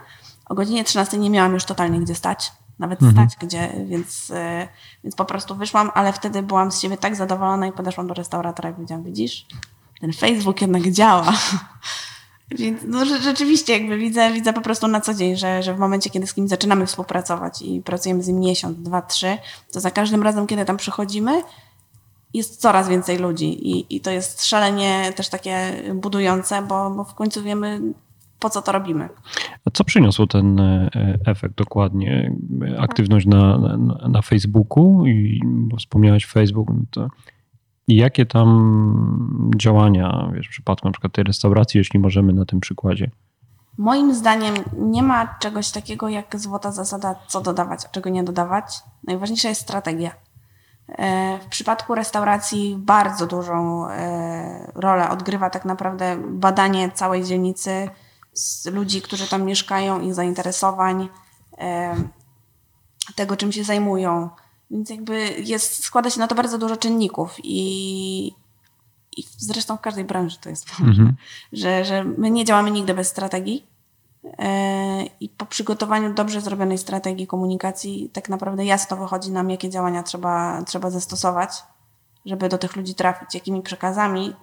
O 0.50 0.56
godzinie 0.56 0.84
13 0.84 1.18
nie 1.18 1.30
miałam 1.30 1.54
już 1.54 1.66
totalnie 1.66 2.00
gdzie 2.00 2.16
stać, 2.16 2.52
nawet 2.80 3.04
mhm. 3.04 3.30
stać 3.30 3.48
gdzie, 3.48 3.72
więc, 3.86 4.30
yy, 4.30 4.68
więc 5.04 5.16
po 5.16 5.26
prostu 5.26 5.56
wyszłam, 5.56 5.92
ale 5.94 6.14
wtedy 6.14 6.44
byłam 6.44 6.72
z 6.72 6.80
siebie 6.80 6.98
tak 6.98 7.16
zadowolona 7.16 7.68
i 7.68 7.72
podeszłam 7.72 8.08
do 8.08 8.14
restauratora 8.14 8.70
i 8.70 8.74
powiedziałam, 8.74 9.04
widzisz, 9.04 9.46
ten 10.02 10.14
Facebook 10.14 10.62
jednak 10.62 10.92
działa. 10.92 11.34
Więc 12.52 12.82
no, 12.88 13.06
rzeczywiście 13.06 13.74
jakby 13.74 13.98
widzę, 13.98 14.32
widzę 14.32 14.54
po 14.54 14.62
prostu 14.62 14.88
na 14.88 15.02
co 15.02 15.14
dzień, 15.14 15.38
że, 15.38 15.64
że 15.64 15.74
w 15.74 15.80
momencie, 15.80 16.10
kiedy 16.10 16.28
z 16.28 16.34
kimś 16.34 16.50
zaczynamy 16.50 16.86
współpracować 16.86 17.62
i 17.62 17.82
pracujemy 17.82 18.24
z 18.24 18.28
nim 18.28 18.40
miesiąc, 18.40 18.78
dwa, 18.78 19.02
trzy, 19.02 19.38
to 19.72 19.80
za 19.80 19.92
każdym 19.92 20.24
razem, 20.24 20.48
kiedy 20.48 20.66
tam 20.66 20.78
przychodzimy, 20.78 21.44
jest 22.34 22.62
coraz 22.62 22.90
więcej 22.90 23.18
ludzi 23.18 23.70
i, 23.70 23.96
i 23.96 24.02
to 24.02 24.12
jest 24.12 24.46
szalenie 24.46 25.14
też 25.16 25.30
takie 25.30 25.84
budujące, 25.96 26.62
bo, 26.62 26.90
bo 26.90 27.04
w 27.04 27.14
końcu 27.14 27.44
wiemy, 27.44 27.82
po 28.40 28.50
co 28.50 28.62
to 28.62 28.72
robimy. 28.72 29.10
A 29.66 29.70
co 29.74 29.84
przyniosło 29.84 30.28
ten 30.28 30.60
e, 30.60 30.90
efekt 31.26 31.56
dokładnie? 31.56 32.36
Aktywność 32.80 33.26
na, 33.26 33.58
na, 33.58 34.08
na 34.08 34.22
Facebooku 34.22 35.06
i 35.06 35.42
wspomniałeś 35.78 36.26
Facebook, 36.26 36.68
no 36.96 37.08
i 37.88 37.96
jakie 37.96 38.26
tam 38.26 39.52
działania, 39.58 40.32
wiesz, 40.34 40.48
w 40.48 40.50
przypadku 40.50 40.88
na 40.88 40.92
przykład 40.92 41.14
tej 41.14 41.24
restauracji, 41.24 41.78
jeśli 41.78 42.00
możemy 42.00 42.34
na 42.34 42.46
tym 42.46 42.60
przykładzie? 42.60 43.12
Moim 43.78 44.14
zdaniem 44.16 44.56
nie 44.78 45.04
ma 45.04 45.36
czegoś 45.40 45.72
takiego 45.72 46.10
jak 46.10 46.40
złota 46.40 46.72
zasada, 46.72 47.16
co 47.28 47.42
dodawać, 47.42 47.86
a 47.86 47.90
czego 47.90 48.10
nie 48.10 48.24
dodawać. 48.24 48.80
Najważniejsza 49.04 49.50
jest 49.50 49.62
strategia. 49.62 50.12
E, 50.90 51.40
w 51.40 51.46
przypadku 51.46 51.96
restauracji 51.96 52.76
bardzo 52.80 53.28
dużą 53.28 53.88
e, 53.90 54.72
rolę 54.76 55.10
odgrywa 55.10 55.50
tak 55.50 55.66
naprawdę 55.66 56.18
badanie 56.30 56.92
całej 56.92 57.24
dzielnicy, 57.24 57.90
ludzi, 58.72 59.02
którzy 59.02 59.28
tam 59.28 59.44
mieszkają, 59.44 60.02
ich 60.02 60.14
zainteresowań, 60.14 61.10
tego 63.16 63.38
czym 63.38 63.52
się 63.52 63.64
zajmują 63.64 64.30
więc 64.72 64.90
jakby 64.90 65.30
jest, 65.30 65.84
składa 65.84 66.10
się 66.10 66.20
na 66.20 66.28
to 66.28 66.36
bardzo 66.36 66.58
dużo 66.58 66.78
czynników 66.78 67.36
i, 67.44 68.28
i 69.18 69.24
zresztą 69.38 69.78
w 69.78 69.82
każdej 69.82 70.04
branży 70.04 70.38
to 70.42 70.50
jest, 70.50 70.68
mhm. 70.80 71.16
że, 71.54 71.86
że 71.86 72.04
my 72.04 72.32
nie 72.32 72.46
działamy 72.46 72.72
nigdy 72.72 72.94
bez 72.94 73.08
strategii. 73.08 73.68
E, 74.40 75.06
I 75.20 75.30
po 75.30 75.46
przygotowaniu 75.46 76.14
dobrze 76.14 76.42
zrobionej 76.42 76.78
strategii 76.78 77.28
komunikacji, 77.28 78.10
tak 78.14 78.30
naprawdę 78.30 78.66
jasno 78.66 78.98
wychodzi 78.98 79.32
nam, 79.32 79.50
jakie 79.50 79.70
działania 79.70 80.04
trzeba, 80.04 80.64
trzeba 80.64 80.90
zastosować, 80.90 81.64
żeby 82.26 82.50
do 82.50 82.58
tych 82.58 82.76
ludzi 82.76 82.96
trafić, 82.96 83.36
jakimi 83.36 83.62
przekazami 83.62 84.36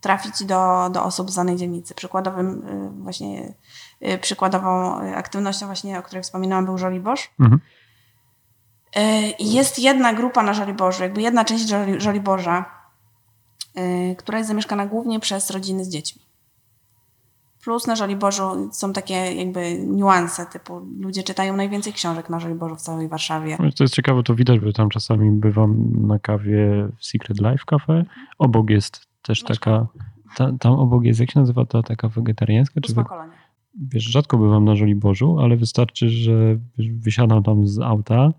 trafić 0.00 0.44
do, 0.44 0.90
do 0.92 1.04
osób 1.04 1.30
z 1.30 1.34
danej 1.34 1.56
dzielnicy. 1.56 1.94
Przykładowym 1.94 2.62
e, 2.66 3.02
właśnie, 3.02 3.54
e, 4.00 4.18
przykładową 4.18 4.96
aktywnością 4.96 5.66
właśnie, 5.66 5.98
o 5.98 6.02
której 6.02 6.22
wspominałam, 6.22 6.64
był 6.64 6.78
Żoliborz. 6.78 7.30
Mhm 7.40 7.60
jest 9.38 9.78
jedna 9.78 10.14
grupa 10.14 10.42
na 10.42 10.54
Żoliborzu, 10.54 11.02
jakby 11.02 11.22
jedna 11.22 11.44
część 11.44 11.64
Żoliborza, 11.98 12.64
która 14.18 14.38
jest 14.38 14.48
zamieszkana 14.48 14.86
głównie 14.86 15.20
przez 15.20 15.50
rodziny 15.50 15.84
z 15.84 15.88
dziećmi. 15.88 16.22
Plus 17.64 17.86
na 17.86 17.96
Żoliborzu 17.96 18.68
są 18.72 18.92
takie 18.92 19.14
jakby 19.14 19.78
niuanse, 19.78 20.46
typu 20.46 20.80
ludzie 21.00 21.22
czytają 21.22 21.56
najwięcej 21.56 21.92
książek 21.92 22.30
na 22.30 22.40
Żoliborzu 22.40 22.76
w 22.76 22.80
całej 22.80 23.08
Warszawie. 23.08 23.56
To 23.76 23.84
jest 23.84 23.94
ciekawe, 23.94 24.22
to 24.22 24.34
widać, 24.34 24.60
bo 24.60 24.72
tam 24.72 24.88
czasami 24.88 25.30
bywam 25.30 25.90
na 26.06 26.18
kawie 26.18 26.88
w 26.98 27.06
Secret 27.06 27.40
Life 27.40 27.64
Cafe. 27.66 28.04
Obok 28.38 28.70
jest 28.70 29.09
też 29.22 29.42
taka, 29.42 29.86
ta, 30.36 30.52
tam 30.60 30.72
obok 30.72 31.04
jest, 31.04 31.20
jak 31.20 31.30
się 31.30 31.40
nazywa 31.40 31.66
ta 31.66 31.82
taka 31.82 32.08
wegetariańska? 32.08 32.80
Czy 32.80 32.94
we... 32.94 33.04
Wiesz, 33.74 34.04
rzadko 34.04 34.38
bywam 34.38 34.64
na 34.64 34.76
Żoliborzu, 34.76 35.38
ale 35.38 35.56
wystarczy, 35.56 36.08
że 36.10 36.58
wysiadam 36.78 37.42
tam 37.42 37.66
z 37.66 37.78
auta, 37.78 38.32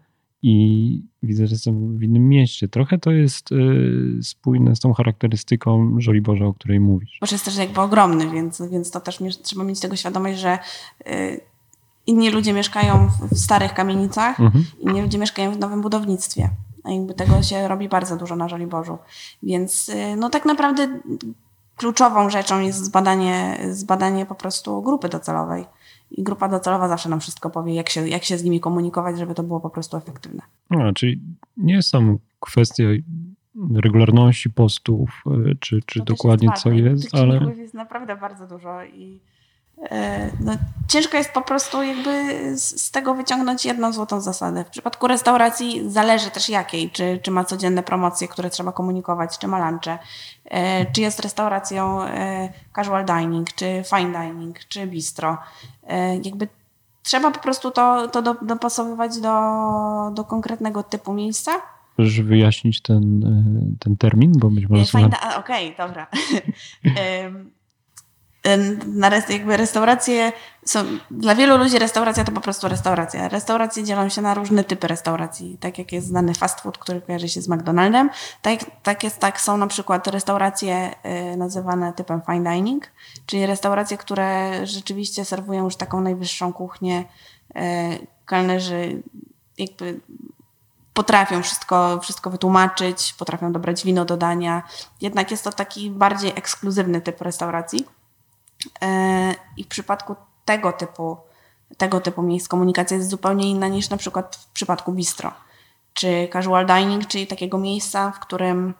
i 0.43 1.03
widzę, 1.23 1.47
że 1.47 1.53
jestem 1.53 1.97
w 1.97 2.03
innym 2.03 2.29
mieście. 2.29 2.67
Trochę 2.67 2.97
to 2.97 3.11
jest 3.11 3.51
y, 3.51 4.19
spójne 4.21 4.75
z 4.75 4.79
tą 4.79 4.93
charakterystyką 4.93 5.95
Żoliborza, 5.97 6.45
o 6.45 6.53
której 6.53 6.79
mówisz. 6.79 7.17
Boże 7.21 7.35
jest 7.35 7.45
też 7.45 7.57
jakby 7.57 7.81
ogromny, 7.81 8.31
więc, 8.31 8.61
więc 8.71 8.91
to 8.91 9.01
też 9.01 9.19
trzeba 9.41 9.63
mieć 9.63 9.79
tego 9.79 9.95
świadomość, 9.95 10.39
że 10.39 10.59
y, 11.07 11.41
inni 12.07 12.29
ludzie 12.29 12.53
mieszkają 12.53 13.09
w 13.31 13.38
starych 13.38 13.73
kamienicach, 13.73 14.39
mhm. 14.39 14.65
inni 14.79 15.01
ludzie 15.01 15.17
mieszkają 15.17 15.51
w 15.51 15.59
nowym 15.59 15.81
budownictwie. 15.81 16.50
A 16.83 16.91
jakby 16.91 17.13
tego 17.13 17.43
się 17.43 17.67
robi 17.67 17.89
bardzo 17.89 18.17
dużo 18.17 18.35
na 18.35 18.50
Żoliborzu. 18.50 18.97
Więc 19.43 19.89
y, 19.89 20.15
no 20.17 20.29
tak 20.29 20.45
naprawdę 20.45 21.00
kluczową 21.75 22.29
rzeczą 22.29 22.59
jest 22.59 22.85
zbadanie, 22.85 23.59
zbadanie 23.71 24.25
po 24.25 24.35
prostu 24.35 24.81
grupy 24.81 25.09
docelowej. 25.09 25.65
I 26.11 26.23
grupa 26.23 26.47
docelowa 26.50 26.88
zawsze 26.88 27.09
nam 27.09 27.19
wszystko 27.19 27.50
powie, 27.50 27.73
jak 27.73 27.89
się, 27.89 28.07
jak 28.07 28.23
się 28.23 28.38
z 28.38 28.43
nimi 28.43 28.59
komunikować, 28.59 29.17
żeby 29.17 29.33
to 29.33 29.43
było 29.43 29.59
po 29.59 29.69
prostu 29.69 29.97
efektywne. 29.97 30.41
A, 30.69 30.93
czyli 30.93 31.21
nie 31.57 31.73
jest 31.73 31.91
tam 31.91 32.17
kwestia 32.39 32.83
regularności 33.75 34.50
postów, 34.50 35.23
e, 35.27 35.55
czy, 35.59 35.79
czy 35.85 36.03
dokładnie 36.03 36.50
co 36.57 36.71
jest, 36.71 37.15
ale... 37.15 37.55
jest 37.57 37.73
naprawdę 37.73 38.15
bardzo 38.15 38.47
dużo 38.47 38.83
i 38.83 39.19
no, 40.39 40.51
ciężko 40.87 41.17
jest 41.17 41.31
po 41.31 41.41
prostu 41.41 41.83
jakby 41.83 42.11
z, 42.57 42.91
tego 42.91 43.15
wyciągnąć 43.15 43.65
jedną 43.65 43.93
złotą 43.93 44.21
zasadę. 44.21 44.63
W 44.63 44.69
przypadku 44.69 45.07
restauracji 45.07 45.91
zależy 45.91 46.31
też 46.31 46.49
jakiej, 46.49 46.89
czy, 46.89 47.19
czy 47.23 47.31
ma 47.31 47.45
codzienne 47.45 47.83
promocje, 47.83 48.27
które 48.27 48.49
trzeba 48.49 48.71
komunikować, 48.71 49.37
czy 49.37 49.47
ma 49.47 49.69
lunche, 49.69 49.99
e, 50.45 50.91
czy 50.91 51.01
jest 51.01 51.19
restauracją 51.19 52.03
e, 52.03 52.49
casual 52.75 53.05
dining, 53.05 53.53
czy 53.53 53.83
fine 53.95 54.21
dining, 54.21 54.59
czy 54.59 54.87
bistro. 54.87 55.37
Jakby 56.23 56.47
trzeba 57.03 57.31
po 57.31 57.39
prostu 57.39 57.71
to, 57.71 58.07
to 58.07 58.35
dopasowywać 58.41 59.19
do, 59.19 59.31
do 60.13 60.23
konkretnego 60.23 60.83
typu 60.83 61.13
miejsca. 61.13 61.51
Możesz 61.97 62.21
wyjaśnić 62.21 62.81
ten, 62.81 63.21
ten 63.79 63.97
termin, 63.97 64.31
bo 64.35 64.49
być 64.49 64.69
może... 64.69 65.07
Okej, 65.37 65.73
okay, 65.75 65.87
dobra. 65.87 66.07
na 68.86 69.10
rest, 69.10 69.29
jakby 69.29 69.57
restauracje 69.57 70.31
są, 70.65 70.86
dla 71.12 71.36
wielu 71.36 71.57
ludzi 71.57 71.79
restauracja 71.79 72.24
to 72.24 72.31
po 72.31 72.41
prostu 72.41 72.67
restauracja. 72.67 73.29
Restauracje 73.29 73.83
dzielą 73.83 74.10
się 74.10 74.21
na 74.21 74.33
różne 74.33 74.63
typy 74.63 74.88
restauracji. 74.88 75.57
Tak 75.60 75.77
jak 75.77 75.91
jest 75.91 76.07
znany 76.07 76.33
fast 76.33 76.62
food, 76.62 76.77
który 76.77 77.01
kojarzy 77.01 77.29
się 77.29 77.41
z 77.41 77.48
McDonaldem, 77.48 78.10
tak, 78.41 78.60
tak, 78.83 79.03
jest, 79.03 79.19
tak 79.19 79.41
są 79.41 79.57
na 79.57 79.67
przykład 79.67 80.07
restauracje 80.07 80.95
y, 81.33 81.38
nazywane 81.38 81.93
typem 81.93 82.21
fine 82.25 82.51
dining, 82.51 82.88
czyli 83.25 83.45
restauracje, 83.45 83.98
które 83.98 84.51
rzeczywiście 84.67 85.25
serwują 85.25 85.63
już 85.63 85.75
taką 85.75 86.01
najwyższą 86.01 86.53
kuchnię. 86.53 87.05
Y, 87.55 88.07
kelnerzy 88.25 89.03
jakby 89.57 90.00
potrafią 90.93 91.43
wszystko, 91.43 92.00
wszystko 92.00 92.29
wytłumaczyć, 92.29 93.13
potrafią 93.13 93.51
dobrać 93.51 93.83
wino 93.83 94.05
do 94.05 94.17
dania. 94.17 94.63
Jednak 95.01 95.31
jest 95.31 95.43
to 95.43 95.51
taki 95.51 95.91
bardziej 95.91 96.31
ekskluzywny 96.36 97.01
typ 97.01 97.21
restauracji. 97.21 98.00
E, 98.81 99.35
I 99.57 99.63
w 99.63 99.67
przypadku 99.67 100.15
tego 100.45 100.73
typu, 100.73 101.17
tego 101.77 101.99
typu 101.99 102.21
miejsc 102.21 102.47
komunikacja 102.47 102.97
jest 102.97 103.09
zupełnie 103.09 103.49
inna 103.49 103.67
niż 103.67 103.89
na 103.89 103.97
przykład 103.97 104.35
w 104.35 104.45
przypadku 104.45 104.91
bistro 104.91 105.31
czy 105.93 106.29
casual 106.33 106.65
dining, 106.65 107.07
czyli 107.07 107.27
takiego 107.27 107.57
miejsca, 107.57 108.11
w 108.11 108.19
którym 108.19 108.73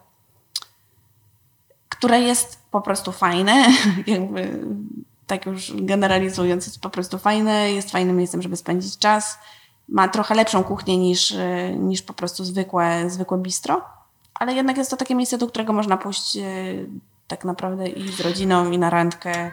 które 1.90 2.22
jest 2.22 2.60
po 2.72 2.82
prostu 2.82 3.12
fajne, 3.12 3.66
jakby 4.08 4.60
tak 5.28 5.46
już 5.46 5.74
generalizując, 5.76 6.66
jest 6.66 6.82
po 6.82 6.90
prostu 6.90 7.18
fajne, 7.18 7.72
jest 7.72 7.92
fajnym 7.92 8.18
miejscem, 8.18 8.42
żeby 8.42 8.58
spędzić 8.58 8.98
czas. 8.98 9.38
Ma 9.90 10.08
trochę 10.08 10.36
lepszą 10.36 10.64
kuchnię 10.64 10.98
niż, 10.98 11.34
niż 11.80 12.02
po 12.02 12.14
prostu 12.14 12.46
zwykłe, 12.46 13.10
zwykłe 13.10 13.38
bistro, 13.38 13.82
ale 14.34 14.54
jednak 14.54 14.78
jest 14.78 14.92
to 14.92 14.98
takie 14.98 15.16
miejsce, 15.16 15.38
do 15.38 15.48
którego 15.48 15.74
można 15.74 15.98
pójść 15.98 16.38
e, 16.38 16.42
tak 17.32 17.46
naprawdę 17.46 17.88
i 17.90 18.08
z 18.08 18.20
rodziną, 18.20 18.72
i 18.72 18.78
na 18.78 18.90
randkę. 18.90 19.52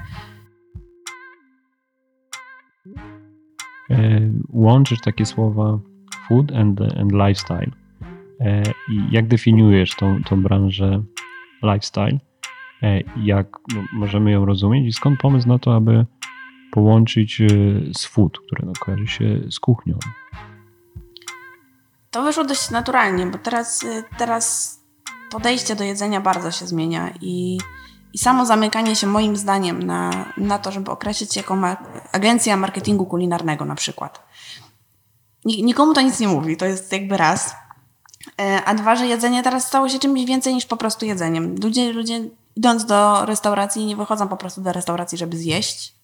E, 3.90 4.20
łączysz 4.52 5.00
takie 5.00 5.26
słowa 5.26 5.78
food 6.28 6.52
and, 6.52 6.80
and 6.80 7.12
lifestyle. 7.12 7.70
E, 8.40 8.62
I 8.90 9.02
jak 9.10 9.28
definiujesz 9.28 9.96
tą, 9.96 10.22
tą 10.22 10.42
branżę 10.42 11.02
lifestyle? 11.62 12.18
E, 12.82 13.00
jak 13.16 13.46
no, 13.74 13.82
możemy 13.92 14.30
ją 14.30 14.44
rozumieć 14.44 14.86
i 14.86 14.92
skąd 14.92 15.20
pomysł 15.20 15.48
na 15.48 15.58
to, 15.58 15.74
aby 15.74 16.06
połączyć 16.70 17.42
z 17.94 18.04
food, 18.06 18.38
które 18.38 18.66
no, 18.66 18.72
kojarzy 18.80 19.06
się 19.06 19.40
z 19.50 19.60
kuchnią? 19.60 19.98
To 22.10 22.22
wyszło 22.22 22.44
dość 22.44 22.70
naturalnie, 22.70 23.26
bo 23.26 23.38
teraz, 23.38 23.86
teraz 24.18 24.77
podejście 25.30 25.76
do 25.76 25.84
jedzenia 25.84 26.20
bardzo 26.20 26.50
się 26.50 26.66
zmienia 26.66 27.10
i, 27.20 27.58
i 28.12 28.18
samo 28.18 28.46
zamykanie 28.46 28.96
się 28.96 29.06
moim 29.06 29.36
zdaniem 29.36 29.82
na, 29.82 30.32
na 30.36 30.58
to, 30.58 30.72
żeby 30.72 30.90
określić 30.90 31.34
się 31.34 31.40
jako 31.40 31.56
ma 31.56 31.76
agencja 32.12 32.56
marketingu 32.56 33.06
kulinarnego 33.06 33.64
na 33.64 33.74
przykład. 33.74 34.22
Nikomu 35.44 35.94
to 35.94 36.00
nic 36.00 36.20
nie 36.20 36.28
mówi, 36.28 36.56
to 36.56 36.66
jest 36.66 36.92
jakby 36.92 37.16
raz. 37.16 37.54
A 38.64 38.74
dwa, 38.74 38.96
że 38.96 39.06
jedzenie 39.06 39.42
teraz 39.42 39.66
stało 39.66 39.88
się 39.88 39.98
czymś 39.98 40.24
więcej 40.24 40.54
niż 40.54 40.66
po 40.66 40.76
prostu 40.76 41.06
jedzeniem. 41.06 41.56
Ludzie, 41.62 41.92
ludzie 41.92 42.20
idąc 42.56 42.84
do 42.84 43.26
restauracji, 43.26 43.86
nie 43.86 43.96
wychodzą 43.96 44.28
po 44.28 44.36
prostu 44.36 44.60
do 44.60 44.72
restauracji, 44.72 45.18
żeby 45.18 45.36
zjeść, 45.36 45.97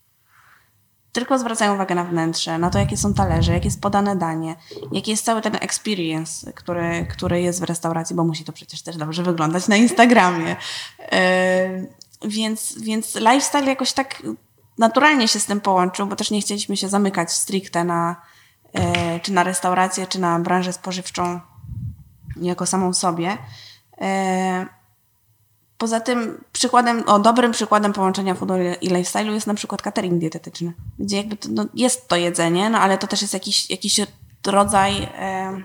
tylko 1.14 1.38
zwracają 1.38 1.75
uwagę 1.75 1.94
na 1.94 2.04
wnętrze, 2.04 2.59
na 2.59 2.71
to, 2.71 2.78
jakie 2.78 2.97
są 2.97 3.14
talerze, 3.14 3.52
jakie 3.52 3.64
jest 3.64 3.80
podane 3.80 4.16
danie, 4.16 4.56
jaki 4.92 5.11
jest 5.11 5.25
cały 5.25 5.42
ten 5.42 5.56
experience, 5.61 6.52
który, 6.52 7.06
który 7.11 7.42
jest 7.42 7.61
w 7.61 7.62
restauracji, 7.62 8.16
bo 8.16 8.25
musi 8.25 8.44
to 8.44 8.52
przecież 8.52 8.83
też 8.83 8.97
dobrze 8.97 9.23
wyglądać 9.23 9.68
na 9.68 9.76
Instagramie. 9.76 10.56
Yy, 10.99 12.28
więc, 12.28 12.78
więc 12.78 13.14
lifestyle 13.14 13.66
jakoś 13.66 13.92
tak 13.92 14.23
naturalnie 14.78 15.28
się 15.28 15.40
z 15.40 15.47
tym 15.47 15.61
połączył, 15.61 16.06
bo 16.06 16.16
też 16.16 16.30
nie 16.30 16.40
chcieliśmy 16.40 16.76
się 16.76 16.88
zamykać 16.88 17.33
stricte 17.33 17.85
na, 17.85 18.16
yy, 18.75 18.83
czy 19.23 19.33
na 19.33 19.42
restaurację, 19.42 20.06
czy 20.06 20.21
na 20.21 20.38
branżę 20.38 20.73
spożywczą 20.73 21.40
jako 22.37 22.66
samą 22.66 22.94
sobie. 22.94 23.38
Yy, 24.00 24.06
Poza 25.84 26.00
tym 26.00 26.44
przykładem, 26.52 27.02
o, 27.06 27.18
dobrym 27.18 27.52
przykładem 27.52 27.92
połączenia 27.92 28.34
foodu 28.34 28.54
i 28.80 28.88
lifestyle'u 28.88 29.32
jest 29.32 29.46
na 29.46 29.54
przykład 29.54 29.82
catering 29.82 30.20
dietetyczny, 30.20 30.72
gdzie 30.98 31.16
jakby 31.16 31.36
to, 31.36 31.48
no, 31.52 31.66
jest 31.74 32.08
to 32.08 32.16
jedzenie, 32.16 32.70
no 32.70 32.78
ale 32.78 32.98
to 32.98 33.06
też 33.06 33.22
jest 33.22 33.34
jakiś, 33.34 33.70
jakiś 33.70 34.00
rodzaj... 34.46 35.02
E, 35.18 35.62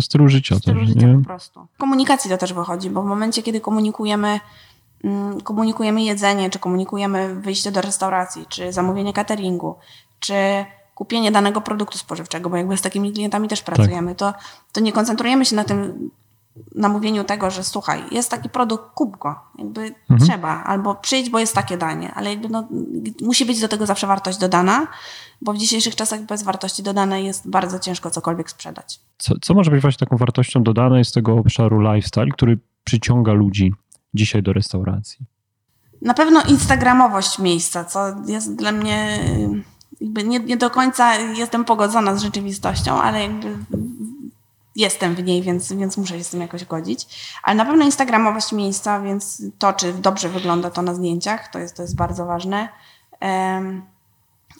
stylu 0.00 0.28
życia 0.28 0.56
stylu 0.56 0.80
też, 0.80 0.88
życia 0.88 1.06
nie? 1.06 1.18
po 1.18 1.24
prostu. 1.24 1.66
Komunikacji 1.78 2.30
to 2.30 2.38
też 2.38 2.52
wychodzi, 2.52 2.90
bo 2.90 3.02
w 3.02 3.06
momencie, 3.06 3.42
kiedy 3.42 3.60
komunikujemy 3.60 4.40
mm, 5.04 5.40
komunikujemy 5.40 6.02
jedzenie, 6.02 6.50
czy 6.50 6.58
komunikujemy 6.58 7.34
wyjście 7.34 7.72
do 7.72 7.80
restauracji, 7.80 8.46
czy 8.48 8.72
zamówienie 8.72 9.12
cateringu, 9.12 9.74
czy 10.20 10.34
kupienie 10.94 11.32
danego 11.32 11.60
produktu 11.60 11.98
spożywczego, 11.98 12.50
bo 12.50 12.56
jakby 12.56 12.76
z 12.76 12.82
takimi 12.82 13.12
klientami 13.12 13.48
też 13.48 13.60
tak. 13.60 13.74
pracujemy, 13.74 14.14
tak. 14.14 14.34
to, 14.34 14.40
to 14.72 14.80
nie 14.80 14.92
koncentrujemy 14.92 15.44
się 15.44 15.56
na 15.56 15.64
tym, 15.64 16.10
na 16.74 16.88
mówieniu 16.88 17.24
tego, 17.24 17.50
że 17.50 17.64
słuchaj, 17.64 18.02
jest 18.10 18.30
taki 18.30 18.48
produkt, 18.48 18.84
kup 18.94 19.18
go. 19.18 19.34
Jakby 19.58 19.80
mhm. 19.80 20.20
trzeba, 20.20 20.64
albo 20.64 20.94
przyjdź, 20.94 21.30
bo 21.30 21.38
jest 21.38 21.54
takie 21.54 21.76
danie, 21.76 22.12
ale 22.14 22.30
jakby 22.30 22.48
no, 22.48 22.68
musi 23.22 23.46
być 23.46 23.60
do 23.60 23.68
tego 23.68 23.86
zawsze 23.86 24.06
wartość 24.06 24.38
dodana, 24.38 24.86
bo 25.42 25.52
w 25.52 25.58
dzisiejszych 25.58 25.96
czasach 25.96 26.22
bez 26.22 26.42
wartości 26.42 26.82
dodanej 26.82 27.24
jest 27.24 27.50
bardzo 27.50 27.78
ciężko 27.78 28.10
cokolwiek 28.10 28.50
sprzedać. 28.50 29.00
Co, 29.18 29.34
co 29.42 29.54
może 29.54 29.70
być 29.70 29.80
właśnie 29.80 30.06
taką 30.06 30.16
wartością 30.16 30.62
dodanej 30.62 31.04
z 31.04 31.12
tego 31.12 31.32
obszaru 31.32 31.80
lifestyle, 31.80 32.26
który 32.26 32.58
przyciąga 32.84 33.32
ludzi 33.32 33.72
dzisiaj 34.14 34.42
do 34.42 34.52
restauracji? 34.52 35.26
Na 36.02 36.14
pewno 36.14 36.42
instagramowość 36.42 37.38
miejsca, 37.38 37.84
co 37.84 38.00
jest 38.26 38.56
dla 38.56 38.72
mnie 38.72 39.18
jakby 40.00 40.24
nie, 40.24 40.40
nie 40.40 40.56
do 40.56 40.70
końca 40.70 41.14
jestem 41.16 41.64
pogodzona 41.64 42.14
z 42.14 42.22
rzeczywistością, 42.22 43.02
ale 43.02 43.22
jakby 43.22 43.56
jestem 44.76 45.14
w 45.14 45.24
niej, 45.24 45.42
więc, 45.42 45.72
więc 45.72 45.96
muszę 45.96 46.18
się 46.18 46.24
z 46.24 46.30
tym 46.30 46.40
jakoś 46.40 46.64
godzić. 46.64 47.06
Ale 47.42 47.56
na 47.56 47.64
pewno 47.64 47.84
instagramowość 47.84 48.52
miejsca, 48.52 49.00
więc 49.00 49.42
to, 49.58 49.72
czy 49.72 49.92
dobrze 49.92 50.28
wygląda 50.28 50.70
to 50.70 50.82
na 50.82 50.94
zdjęciach, 50.94 51.48
to 51.48 51.58
jest, 51.58 51.76
to 51.76 51.82
jest 51.82 51.96
bardzo 51.96 52.26
ważne. 52.26 52.68
Um, 53.20 53.82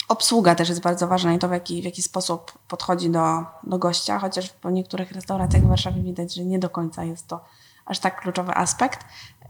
obsługa 0.08 0.54
też 0.54 0.68
jest 0.68 0.80
bardzo 0.80 1.08
ważna 1.08 1.34
i 1.34 1.38
to, 1.38 1.48
w 1.48 1.52
jaki, 1.52 1.82
w 1.82 1.84
jaki 1.84 2.02
sposób 2.02 2.58
podchodzi 2.68 3.10
do, 3.10 3.44
do 3.62 3.78
gościa, 3.78 4.18
chociaż 4.18 4.50
po 4.50 4.70
niektórych 4.70 5.12
restauracjach 5.12 5.62
w 5.62 5.68
Warszawie 5.68 6.02
widać, 6.02 6.34
że 6.34 6.44
nie 6.44 6.58
do 6.58 6.70
końca 6.70 7.04
jest 7.04 7.26
to 7.26 7.44
aż 7.86 7.98
tak 7.98 8.20
kluczowy 8.20 8.54
aspekt. 8.54 9.04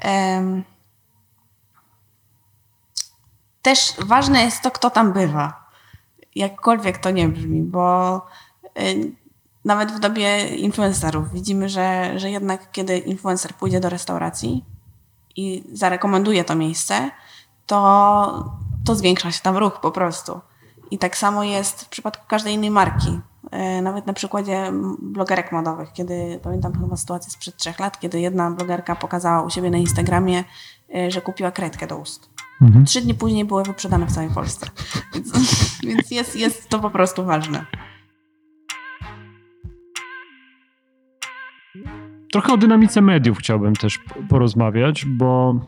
Um, 0.05 0.65
też 3.63 3.95
ważne 3.99 4.45
jest 4.45 4.63
to, 4.63 4.71
kto 4.71 4.91
tam 4.91 5.13
bywa. 5.13 5.65
Jakkolwiek 6.35 6.99
to 6.99 7.11
nie 7.11 7.29
brzmi, 7.29 7.63
bo 7.63 8.17
y, 8.79 9.13
nawet 9.65 9.93
w 9.93 10.01
dobie 10.01 10.49
influencerów 10.49 11.33
widzimy, 11.33 11.69
że, 11.69 12.19
że 12.19 12.31
jednak 12.31 12.73
kiedy 12.73 12.99
influencer 12.99 13.55
pójdzie 13.55 13.81
do 13.81 13.89
restauracji 13.89 14.65
i 15.37 15.65
zarekomenduje 15.73 16.45
to 16.45 16.55
miejsce, 16.55 17.11
to, 17.67 18.55
to 18.85 18.95
zwiększa 18.95 19.33
się 19.33 19.43
tam 19.43 19.57
ruch 19.57 19.81
po 19.81 19.91
prostu. 19.91 20.41
I 20.91 20.99
tak 20.99 21.17
samo 21.17 21.45
jest 21.45 21.81
w 21.81 21.89
przypadku 21.89 22.25
każdej 22.29 22.55
innej 22.55 22.71
marki. 22.71 23.21
E, 23.51 23.83
nawet 23.83 24.07
na 24.07 24.13
przykładzie 24.13 24.73
blogerek 25.03 25.53
modowych, 25.53 25.93
kiedy 25.93 26.41
pamiętam 26.43 26.81
chyba 26.81 26.97
sytuację 26.97 27.33
sprzed 27.33 27.57
trzech 27.57 27.81
lat, 27.81 28.01
kiedy 28.01 28.21
jedna 28.21 28.51
blogerka 28.51 28.97
pokazała 28.97 29.43
u 29.43 29.51
siebie 29.51 29.71
na 29.71 29.79
Instagramie, 29.79 30.45
e, 30.95 31.11
że 31.11 31.21
kupiła 31.21 31.51
kredkę 31.51 31.87
do 31.87 31.97
ust. 31.97 32.31
Mhm. 32.63 32.85
Trzy 32.85 33.01
dni 33.01 33.15
później 33.15 33.45
były 33.45 33.63
wyprzedane 33.63 34.07
w 34.07 34.13
całej 34.13 34.31
Polsce. 34.31 34.67
Więc, 35.15 35.33
więc 35.83 36.11
jest, 36.11 36.37
jest 36.37 36.69
to 36.69 36.79
po 36.79 36.91
prostu 36.91 37.25
ważne. 37.25 37.67
Trochę 42.35 42.53
o 42.53 42.57
dynamice 42.57 43.01
mediów 43.01 43.39
chciałbym 43.39 43.77
też 43.77 43.99
porozmawiać, 44.29 45.05
bo 45.05 45.61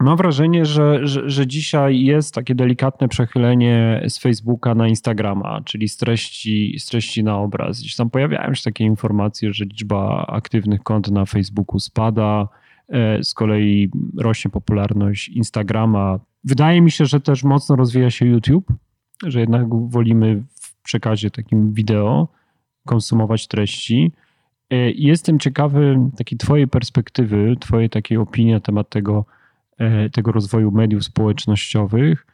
mam 0.00 0.16
wrażenie, 0.16 0.64
że, 0.64 1.06
że, 1.06 1.30
że, 1.30 1.46
dzisiaj 1.46 2.00
jest 2.00 2.34
takie 2.34 2.54
delikatne 2.54 3.08
przechylenie 3.08 4.02
z 4.08 4.18
Facebooka 4.18 4.74
na 4.74 4.88
Instagrama, 4.88 5.60
czyli 5.64 5.88
z 5.88 5.96
treści, 5.96 6.78
z 6.78 6.86
treści 6.86 7.24
na 7.24 7.38
obraz. 7.38 7.80
Gdzieś 7.80 7.96
tam 7.96 8.10
pojawiają 8.10 8.54
się 8.54 8.62
takie 8.62 8.84
informacje, 8.84 9.52
że 9.52 9.64
liczba 9.64 10.26
aktywnych 10.26 10.82
kont 10.82 11.10
na 11.10 11.26
Facebooku 11.26 11.80
spada, 11.80 12.48
e, 12.88 13.24
z 13.24 13.34
kolei 13.34 13.90
rośnie 14.18 14.50
popularność 14.50 15.28
Instagrama. 15.28 16.20
Wydaje 16.44 16.80
mi 16.80 16.90
się, 16.90 17.06
że 17.06 17.20
też 17.20 17.44
mocno 17.44 17.76
rozwija 17.76 18.10
się 18.10 18.26
YouTube, 18.26 18.72
że 19.26 19.40
jednak 19.40 19.66
wolimy 19.88 20.42
w 20.60 20.82
przekazie 20.82 21.30
takim 21.30 21.72
wideo 21.72 22.28
konsumować 22.86 23.46
treści. 23.46 24.12
E, 24.72 24.90
jestem 24.90 25.38
ciekawy 25.38 26.10
takiej 26.16 26.38
Twojej 26.38 26.68
perspektywy, 26.68 27.56
Twojej 27.60 27.90
takiej 27.90 28.18
opinii 28.18 28.52
na 28.52 28.60
temat 28.60 28.88
tego, 28.88 29.24
e, 29.78 30.10
tego 30.10 30.32
rozwoju 30.32 30.70
mediów 30.70 31.04
społecznościowych. 31.04 32.26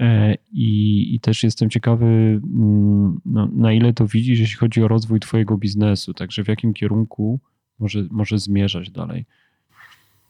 E, 0.00 0.34
I, 0.52 1.14
I, 1.14 1.20
też 1.20 1.42
jestem 1.42 1.70
ciekawy, 1.70 2.06
mm, 2.06 3.20
no, 3.26 3.48
na 3.52 3.72
ile 3.72 3.92
to 3.92 4.06
widzisz, 4.06 4.38
jeśli 4.38 4.56
chodzi 4.56 4.82
o 4.82 4.88
rozwój 4.88 5.20
Twojego 5.20 5.56
biznesu, 5.56 6.14
także 6.14 6.44
w 6.44 6.48
jakim 6.48 6.74
kierunku 6.74 7.40
może, 7.78 8.04
może 8.10 8.38
zmierzać 8.38 8.90
dalej. 8.90 9.24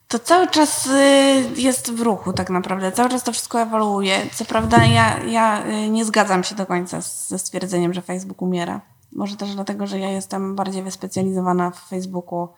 To 0.08 0.18
cały 0.18 0.46
czas 0.46 0.86
y, 0.86 1.60
jest 1.60 1.92
w 1.92 2.00
ruchu, 2.00 2.32
tak 2.32 2.50
naprawdę. 2.50 2.92
Cały 2.92 3.10
czas 3.10 3.24
to 3.24 3.32
wszystko 3.32 3.60
ewoluuje. 3.60 4.16
Co 4.32 4.44
prawda, 4.44 4.84
ja, 4.84 5.24
ja 5.24 5.66
y, 5.66 5.90
nie 5.90 6.04
zgadzam 6.04 6.44
się 6.44 6.54
do 6.54 6.66
końca 6.66 7.00
ze 7.00 7.38
stwierdzeniem, 7.38 7.94
że 7.94 8.02
Facebook 8.02 8.42
umiera. 8.42 8.80
Może 9.12 9.36
też 9.36 9.54
dlatego, 9.54 9.86
że 9.86 9.98
ja 9.98 10.10
jestem 10.10 10.56
bardziej 10.56 10.82
wyspecjalizowana 10.82 11.70
w 11.70 11.88
Facebooku 11.88 12.48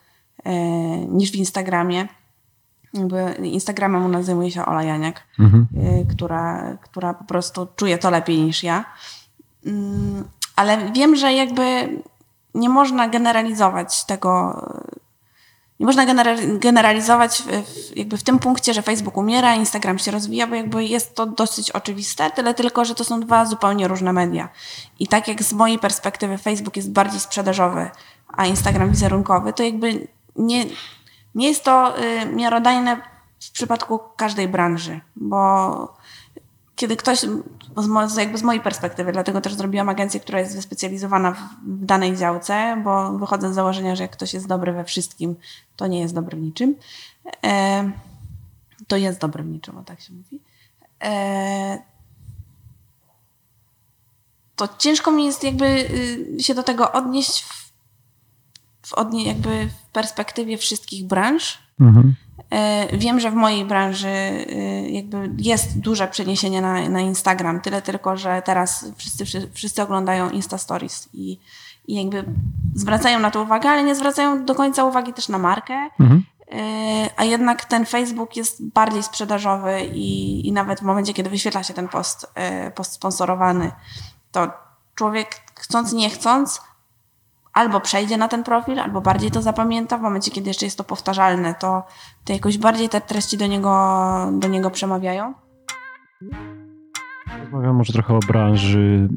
e, 0.44 0.52
niż 1.06 1.32
w 1.32 1.34
Instagramie. 1.34 2.08
Jakby 2.94 3.34
Instagramem 3.42 4.04
u 4.04 4.08
nas 4.08 4.24
zajmuje 4.24 4.50
się 4.50 4.66
Ola 4.66 4.82
Janiak, 4.82 5.22
mhm. 5.38 5.66
e, 5.76 6.04
która, 6.04 6.76
która 6.82 7.14
po 7.14 7.24
prostu 7.24 7.66
czuje 7.76 7.98
to 7.98 8.10
lepiej 8.10 8.42
niż 8.42 8.62
ja. 8.62 8.84
Mm, 9.66 10.24
ale 10.56 10.92
wiem, 10.92 11.16
że 11.16 11.32
jakby 11.32 11.62
nie 12.54 12.68
można 12.68 13.08
generalizować 13.08 14.04
tego. 14.04 14.62
Nie 15.80 15.86
można 15.86 16.06
generalizować 16.58 17.42
w, 17.42 17.96
jakby 17.96 18.16
w 18.16 18.22
tym 18.22 18.38
punkcie, 18.38 18.74
że 18.74 18.82
Facebook 18.82 19.16
umiera, 19.16 19.54
Instagram 19.54 19.98
się 19.98 20.10
rozwija, 20.10 20.46
bo 20.46 20.54
jakby 20.54 20.84
jest 20.84 21.14
to 21.14 21.26
dosyć 21.26 21.70
oczywiste, 21.70 22.30
tyle 22.30 22.54
tylko, 22.54 22.84
że 22.84 22.94
to 22.94 23.04
są 23.04 23.20
dwa 23.20 23.44
zupełnie 23.44 23.88
różne 23.88 24.12
media. 24.12 24.48
I 24.98 25.08
tak 25.08 25.28
jak 25.28 25.42
z 25.42 25.52
mojej 25.52 25.78
perspektywy 25.78 26.38
Facebook 26.38 26.76
jest 26.76 26.92
bardziej 26.92 27.20
sprzedażowy, 27.20 27.90
a 28.28 28.46
Instagram 28.46 28.90
wizerunkowy, 28.90 29.52
to 29.52 29.62
jakby 29.62 30.08
nie, 30.36 30.64
nie 31.34 31.48
jest 31.48 31.64
to 31.64 31.98
y, 31.98 32.26
miarodajne 32.26 32.96
w 33.40 33.50
przypadku 33.50 34.00
każdej 34.16 34.48
branży, 34.48 35.00
bo 35.16 35.99
kiedy 36.80 36.96
ktoś, 36.96 37.26
jakby 38.18 38.38
z 38.38 38.42
mojej 38.42 38.62
perspektywy, 38.62 39.12
dlatego 39.12 39.40
też 39.40 39.54
zrobiłam 39.54 39.88
agencję, 39.88 40.20
która 40.20 40.40
jest 40.40 40.56
wyspecjalizowana 40.56 41.32
w 41.32 41.84
danej 41.84 42.16
działce, 42.16 42.80
bo 42.84 43.18
wychodzę 43.18 43.52
z 43.52 43.54
założenia, 43.54 43.96
że 43.96 44.02
jak 44.02 44.12
ktoś 44.12 44.34
jest 44.34 44.46
dobry 44.46 44.72
we 44.72 44.84
wszystkim, 44.84 45.36
to 45.76 45.86
nie 45.86 46.00
jest 46.00 46.14
dobry 46.14 46.36
w 46.36 46.40
niczym. 46.40 46.74
E, 47.44 47.90
to 48.86 48.96
jest 48.96 49.20
dobry 49.20 49.42
w 49.42 49.46
niczym, 49.46 49.78
o 49.78 49.82
tak 49.82 50.00
się 50.00 50.12
mówi. 50.12 50.40
E, 51.02 51.78
to 54.56 54.68
ciężko 54.78 55.12
mi 55.12 55.24
jest 55.24 55.44
jakby 55.44 55.66
y, 55.66 56.42
się 56.42 56.54
do 56.54 56.62
tego 56.62 56.92
odnieść 56.92 57.42
w, 57.42 57.72
w 58.82 58.94
odnie, 58.94 59.24
jakby 59.24 59.66
w 59.66 59.92
perspektywie 59.92 60.58
wszystkich 60.58 61.06
branż. 61.06 61.58
Mhm. 61.80 62.14
E, 62.50 62.96
wiem, 62.96 63.20
że 63.20 63.30
w 63.30 63.34
mojej 63.34 63.64
branży 63.64 64.08
e, 64.08 64.44
jakby 64.90 65.30
jest 65.38 65.78
duże 65.78 66.08
przeniesienie 66.08 66.60
na, 66.60 66.88
na 66.88 67.00
Instagram, 67.00 67.60
tyle 67.60 67.82
tylko, 67.82 68.16
że 68.16 68.42
teraz 68.44 68.86
wszyscy, 68.96 69.24
wszyscy 69.52 69.82
oglądają 69.82 70.30
Insta 70.30 70.58
Stories 70.58 71.08
i, 71.12 71.38
i 71.88 71.94
jakby 71.94 72.24
zwracają 72.74 73.18
na 73.18 73.30
to 73.30 73.42
uwagę, 73.42 73.70
ale 73.70 73.82
nie 73.82 73.94
zwracają 73.94 74.44
do 74.44 74.54
końca 74.54 74.84
uwagi 74.84 75.12
też 75.12 75.28
na 75.28 75.38
markę. 75.38 75.88
Mhm. 76.00 76.24
E, 76.52 77.10
a 77.16 77.24
jednak 77.24 77.64
ten 77.64 77.86
Facebook 77.86 78.36
jest 78.36 78.66
bardziej 78.66 79.02
sprzedażowy 79.02 79.80
i, 79.80 80.48
i 80.48 80.52
nawet 80.52 80.80
w 80.80 80.82
momencie, 80.82 81.14
kiedy 81.14 81.30
wyświetla 81.30 81.62
się 81.62 81.74
ten 81.74 81.88
post, 81.88 82.26
post 82.74 82.92
sponsorowany, 82.92 83.72
to 84.32 84.52
człowiek 84.94 85.40
chcąc, 85.54 85.92
nie 85.92 86.10
chcąc, 86.10 86.60
albo 87.52 87.80
przejdzie 87.80 88.16
na 88.16 88.28
ten 88.28 88.44
profil, 88.44 88.80
albo 88.80 89.00
bardziej 89.00 89.30
to 89.30 89.42
zapamięta. 89.42 89.98
W 89.98 90.02
momencie, 90.02 90.30
kiedy 90.30 90.50
jeszcze 90.50 90.66
jest 90.66 90.78
to 90.78 90.84
powtarzalne, 90.84 91.54
to, 91.54 91.82
to 92.24 92.32
jakoś 92.32 92.58
bardziej 92.58 92.88
te 92.88 93.00
treści 93.00 93.36
do 93.36 93.46
niego, 93.46 93.72
do 94.32 94.48
niego 94.48 94.70
przemawiają. 94.70 95.34
Rozmawiam 97.40 97.76
może 97.76 97.92
trochę 97.92 98.14
o 98.14 98.18
branży 98.18 99.08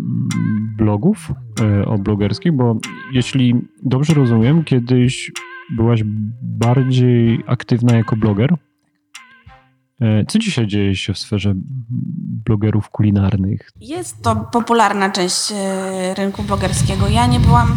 blogów, 0.78 1.32
e, 1.62 1.86
o 1.86 1.98
blogerskich, 1.98 2.52
bo 2.52 2.78
jeśli 3.14 3.56
dobrze 3.84 4.14
rozumiem, 4.14 4.64
kiedyś 4.64 5.32
byłaś 5.76 6.02
bardziej 6.42 7.44
aktywna 7.48 7.96
jako 7.96 8.16
bloger. 8.16 8.56
E, 10.02 10.26
co 10.26 10.40
dzisiaj 10.40 10.68
dzieje 10.68 10.96
się 10.96 11.14
w 11.14 11.18
sferze 11.18 11.54
blogerów 12.46 12.90
kulinarnych? 12.90 13.70
Jest 13.82 14.22
to 14.24 14.36
popularna 14.36 15.10
część 15.10 15.52
e, 15.52 16.14
rynku 16.14 16.44
blogerskiego. 16.44 17.08
Ja 17.08 17.28
nie 17.28 17.40
byłam 17.40 17.68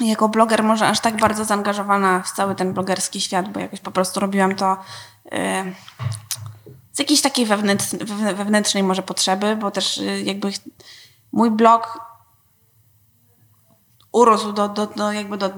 jako 0.00 0.28
bloger 0.28 0.62
może 0.62 0.88
aż 0.88 1.00
tak 1.00 1.16
bardzo 1.16 1.44
zaangażowana 1.44 2.22
w 2.22 2.32
cały 2.32 2.54
ten 2.54 2.72
blogerski 2.72 3.20
świat, 3.20 3.52
bo 3.52 3.60
jakoś 3.60 3.80
po 3.80 3.90
prostu 3.90 4.20
robiłam 4.20 4.56
to 4.56 4.76
yy, 5.24 5.40
z 6.92 6.98
jakiejś 6.98 7.20
takiej 7.20 7.46
wewnętrznej 8.36 8.82
może 8.82 9.02
potrzeby, 9.02 9.56
bo 9.56 9.70
też 9.70 9.96
yy, 9.96 10.22
jakby 10.22 10.50
mój 11.32 11.50
blog 11.50 12.00
urósł 14.12 14.52
do, 14.52 14.68
do, 14.68 14.86
do 14.86 15.12
jakby 15.12 15.38
do 15.38 15.50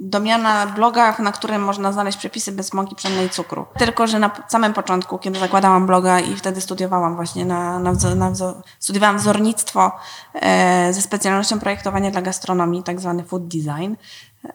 do 0.00 0.20
miana 0.20 0.66
bloga, 0.66 1.16
na 1.18 1.32
którym 1.32 1.62
można 1.62 1.92
znaleźć 1.92 2.18
przepisy 2.18 2.52
bez 2.52 2.72
mąki 2.72 2.96
pszennej 2.96 3.30
cukru. 3.30 3.66
Tylko, 3.78 4.06
że 4.06 4.18
na 4.18 4.30
samym 4.48 4.72
początku, 4.72 5.18
kiedy 5.18 5.38
zakładałam 5.38 5.86
bloga 5.86 6.20
i 6.20 6.36
wtedy 6.36 6.60
studiowałam 6.60 7.16
właśnie 7.16 7.44
na, 7.44 7.78
na, 7.78 7.92
na 8.16 8.32
studiowałam 8.78 9.18
wzornictwo 9.18 9.92
e, 10.34 10.92
ze 10.92 11.02
specjalnością 11.02 11.60
projektowania 11.60 12.10
dla 12.10 12.22
gastronomii, 12.22 12.82
tak 12.82 13.00
zwany 13.00 13.24
food 13.24 13.48
design. 13.48 13.94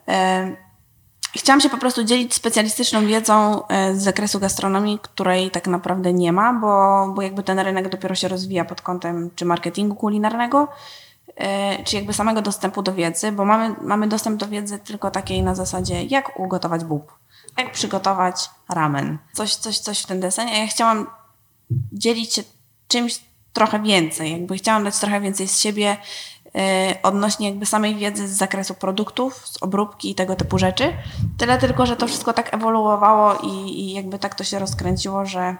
E, 0.08 0.56
Chciałam 1.36 1.60
się 1.60 1.68
po 1.68 1.78
prostu 1.78 2.04
dzielić 2.04 2.34
specjalistyczną 2.34 3.06
wiedzą 3.06 3.66
e, 3.66 3.94
z 3.94 4.02
zakresu 4.02 4.40
gastronomii, 4.40 4.98
której 5.02 5.50
tak 5.50 5.66
naprawdę 5.66 6.12
nie 6.12 6.32
ma, 6.32 6.52
bo, 6.52 7.06
bo 7.14 7.22
jakby 7.22 7.42
ten 7.42 7.58
rynek 7.58 7.88
dopiero 7.88 8.14
się 8.14 8.28
rozwija 8.28 8.64
pod 8.64 8.82
kątem 8.82 9.30
czy 9.36 9.44
marketingu 9.44 9.94
kulinarnego, 9.94 10.68
czy 11.84 11.96
jakby 11.96 12.12
samego 12.12 12.42
dostępu 12.42 12.82
do 12.82 12.94
wiedzy, 12.94 13.32
bo 13.32 13.44
mamy, 13.44 13.74
mamy 13.80 14.08
dostęp 14.08 14.40
do 14.40 14.48
wiedzy 14.48 14.78
tylko 14.78 15.10
takiej 15.10 15.42
na 15.42 15.54
zasadzie, 15.54 16.02
jak 16.02 16.40
ugotować 16.40 16.84
bób, 16.84 17.18
jak 17.58 17.72
przygotować 17.72 18.50
ramen, 18.68 19.18
coś, 19.32 19.54
coś, 19.54 19.78
coś 19.78 20.02
w 20.02 20.06
ten 20.06 20.20
deseń. 20.20 20.48
A 20.48 20.56
ja 20.56 20.66
chciałam 20.66 21.06
dzielić 21.92 22.34
się 22.34 22.42
czymś 22.88 23.20
trochę 23.52 23.82
więcej, 23.82 24.32
jakby 24.32 24.56
chciałam 24.56 24.84
dać 24.84 24.98
trochę 24.98 25.20
więcej 25.20 25.48
z 25.48 25.60
siebie 25.60 25.96
yy, 26.44 26.62
odnośnie 27.02 27.48
jakby 27.48 27.66
samej 27.66 27.94
wiedzy 27.96 28.28
z 28.28 28.36
zakresu 28.36 28.74
produktów, 28.74 29.48
z 29.48 29.62
obróbki 29.62 30.10
i 30.10 30.14
tego 30.14 30.36
typu 30.36 30.58
rzeczy. 30.58 30.92
Tyle 31.38 31.58
tylko, 31.58 31.86
że 31.86 31.96
to 31.96 32.06
wszystko 32.06 32.32
tak 32.32 32.54
ewoluowało 32.54 33.34
i, 33.34 33.80
i 33.80 33.92
jakby 33.92 34.18
tak 34.18 34.34
to 34.34 34.44
się 34.44 34.58
rozkręciło, 34.58 35.26
że, 35.26 35.56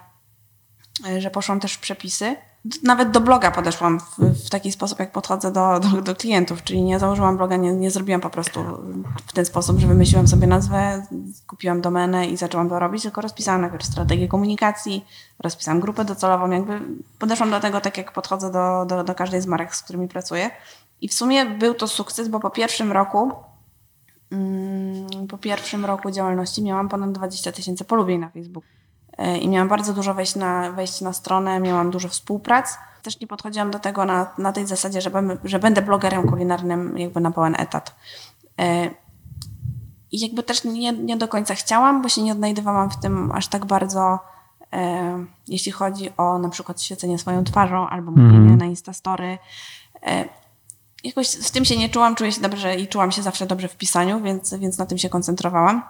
yy, 1.06 1.20
że 1.20 1.30
poszłam 1.30 1.60
też 1.60 1.72
w 1.74 1.80
przepisy 1.80 2.36
nawet 2.82 3.10
do 3.10 3.20
bloga 3.20 3.50
podeszłam 3.50 4.00
w, 4.00 4.18
w, 4.18 4.50
taki 4.50 4.72
sposób, 4.72 4.98
jak 4.98 5.12
podchodzę 5.12 5.52
do, 5.52 5.80
do, 5.80 6.02
do, 6.02 6.16
klientów, 6.16 6.64
czyli 6.64 6.82
nie 6.82 6.98
założyłam 6.98 7.36
bloga, 7.36 7.56
nie, 7.56 7.72
nie 7.72 7.90
zrobiłam 7.90 8.20
po 8.20 8.30
prostu 8.30 8.60
w 9.26 9.32
ten 9.32 9.44
sposób, 9.44 9.78
że 9.78 9.86
wymyśliłam 9.86 10.28
sobie 10.28 10.46
nazwę, 10.46 11.06
kupiłam 11.46 11.80
domenę 11.80 12.26
i 12.26 12.36
zaczęłam 12.36 12.68
to 12.68 12.78
robić, 12.78 13.02
tylko 13.02 13.20
rozpisałam 13.20 13.60
najpierw 13.60 13.84
strategię 13.84 14.28
komunikacji, 14.28 15.04
rozpisałam 15.38 15.80
grupę 15.80 16.04
docelową, 16.04 16.50
jakby 16.50 16.80
podeszłam 17.18 17.50
do 17.50 17.60
tego 17.60 17.80
tak, 17.80 17.98
jak 17.98 18.12
podchodzę 18.12 18.52
do, 18.52 18.86
do, 18.88 19.04
do 19.04 19.14
każdej 19.14 19.40
z 19.40 19.46
marek, 19.46 19.76
z 19.76 19.82
którymi 19.82 20.08
pracuję. 20.08 20.50
I 21.00 21.08
w 21.08 21.14
sumie 21.14 21.46
był 21.46 21.74
to 21.74 21.88
sukces, 21.88 22.28
bo 22.28 22.40
po 22.40 22.50
pierwszym 22.50 22.92
roku 22.92 23.32
mm, 24.30 25.26
po 25.28 25.38
pierwszym 25.38 25.84
roku 25.84 26.10
działalności 26.10 26.62
miałam 26.62 26.88
ponad 26.88 27.12
20 27.12 27.52
tysięcy 27.52 27.84
polubień 27.84 28.20
na 28.20 28.28
Facebooku. 28.30 28.68
E, 29.18 29.38
i 29.38 29.48
miałam 29.48 29.68
bardzo 29.68 29.94
dużo 29.94 30.14
wejść 30.14 30.36
na, 30.36 30.72
wejść 30.72 31.00
na 31.00 31.12
stronę, 31.12 31.60
miałam 31.60 31.90
dużo 31.90 32.08
współprac. 32.08 32.78
Też 33.02 33.20
nie 33.20 33.26
podchodziłam 33.26 33.70
do 33.70 33.78
tego 33.78 34.04
na, 34.04 34.26
na 34.38 34.52
tej 34.52 34.66
zasadzie, 34.66 35.00
że, 35.00 35.10
będę, 35.10 35.36
że 35.44 35.58
będę 35.58 35.82
blogerem 35.82 36.28
kulinarnym 36.28 36.98
jakby 36.98 37.20
na 37.20 37.30
pełen 37.30 37.54
etat. 37.58 37.94
E, 38.60 38.90
I 40.12 40.20
jakby 40.20 40.42
też 40.42 40.64
nie, 40.64 40.92
nie 40.92 41.16
do 41.16 41.28
końca 41.28 41.54
chciałam, 41.54 42.02
bo 42.02 42.08
się 42.08 42.22
nie 42.22 42.32
odnajdywałam 42.32 42.90
w 42.90 42.96
tym 42.96 43.32
aż 43.32 43.48
tak 43.48 43.64
bardzo, 43.64 44.18
e, 44.72 45.24
jeśli 45.48 45.72
chodzi 45.72 46.10
o 46.16 46.38
na 46.38 46.48
przykład 46.48 46.82
świecenie 46.82 47.18
swoją 47.18 47.44
twarzą 47.44 47.88
albo 47.88 48.10
mówienie 48.10 48.36
mm. 48.36 48.58
na 48.58 48.64
Instastory. 48.64 49.38
Jakoś 51.04 51.28
w 51.28 51.50
tym 51.50 51.64
się 51.64 51.76
nie 51.76 51.88
czułam, 51.88 52.14
czuję 52.14 52.32
się 52.32 52.40
dobrze 52.40 52.76
i 52.76 52.88
czułam 52.88 53.12
się 53.12 53.22
zawsze 53.22 53.46
dobrze 53.46 53.68
w 53.68 53.76
pisaniu, 53.76 54.20
więc, 54.20 54.54
więc 54.54 54.78
na 54.78 54.86
tym 54.86 54.98
się 54.98 55.08
koncentrowałam. 55.08 55.82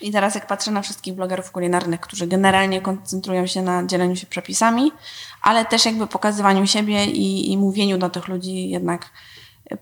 I 0.00 0.12
teraz 0.12 0.34
jak 0.34 0.46
patrzę 0.46 0.70
na 0.70 0.82
wszystkich 0.82 1.14
blogerów 1.14 1.50
kulinarnych, 1.52 2.00
którzy 2.00 2.26
generalnie 2.26 2.80
koncentrują 2.80 3.46
się 3.46 3.62
na 3.62 3.86
dzieleniu 3.86 4.16
się 4.16 4.26
przepisami, 4.26 4.92
ale 5.42 5.64
też 5.64 5.84
jakby 5.84 6.06
pokazywaniu 6.06 6.66
siebie 6.66 7.04
i, 7.04 7.52
i 7.52 7.58
mówieniu 7.58 7.98
do 7.98 8.10
tych 8.10 8.28
ludzi 8.28 8.68
jednak 8.68 9.10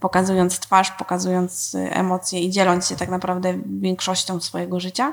pokazując 0.01 0.59
twarz, 0.61 0.91
pokazując 0.91 1.77
emocje 1.91 2.41
i 2.41 2.51
dzieląc 2.51 2.89
się 2.89 2.97
tak 2.97 3.09
naprawdę 3.09 3.59
większością 3.81 4.41
swojego 4.41 4.81
życia, 4.81 5.13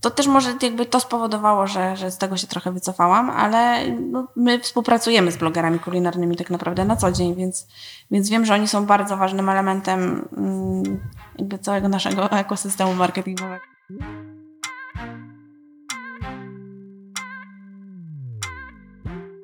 to 0.00 0.10
też 0.10 0.26
może 0.26 0.54
jakby 0.62 0.86
to 0.86 1.00
spowodowało, 1.00 1.66
że, 1.66 1.96
że 1.96 2.10
z 2.10 2.18
tego 2.18 2.36
się 2.36 2.46
trochę 2.46 2.72
wycofałam, 2.72 3.30
ale 3.30 3.90
no, 3.96 4.28
my 4.36 4.58
współpracujemy 4.58 5.32
z 5.32 5.36
blogerami 5.36 5.78
kulinarnymi 5.78 6.36
tak 6.36 6.50
naprawdę 6.50 6.84
na 6.84 6.96
co 6.96 7.12
dzień, 7.12 7.34
więc, 7.34 7.68
więc 8.10 8.30
wiem, 8.30 8.46
że 8.46 8.54
oni 8.54 8.68
są 8.68 8.86
bardzo 8.86 9.16
ważnym 9.16 9.48
elementem 9.48 10.28
mm, 10.36 11.00
jakby 11.38 11.58
całego 11.58 11.88
naszego 11.88 12.30
ekosystemu 12.30 12.94
marketingowego. 12.94 13.64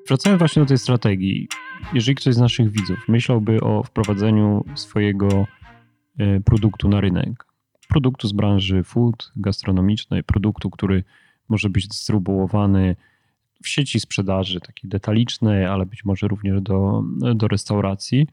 Wracając 0.09 0.39
właśnie 0.39 0.63
do 0.63 0.69
tej 0.69 0.79
strategii. 0.79 1.49
Jeżeli 1.93 2.15
ktoś 2.15 2.35
z 2.35 2.39
naszych 2.39 2.71
widzów 2.71 2.99
myślałby 3.09 3.61
o 3.61 3.83
wprowadzeniu 3.83 4.65
swojego 4.75 5.47
e, 6.19 6.41
produktu 6.41 6.89
na 6.89 7.01
rynek, 7.01 7.46
produktu 7.89 8.29
z 8.29 8.33
branży 8.33 8.85
food, 8.85 9.33
gastronomicznej, 9.37 10.25
produktu, 10.25 10.71
który 10.71 11.05
może 11.49 11.71
być 11.71 11.89
dystrybuowany 11.89 12.97
w 13.63 13.69
sieci 13.69 14.01
sprzedaży, 14.01 14.61
takiej 14.61 14.91
detalicznej, 14.91 15.67
ale 15.67 15.87
być 15.87 16.05
może 16.05 16.29
również 16.29 16.61
do, 16.61 17.03
do 17.35 17.49
restauracji. 17.49 18.27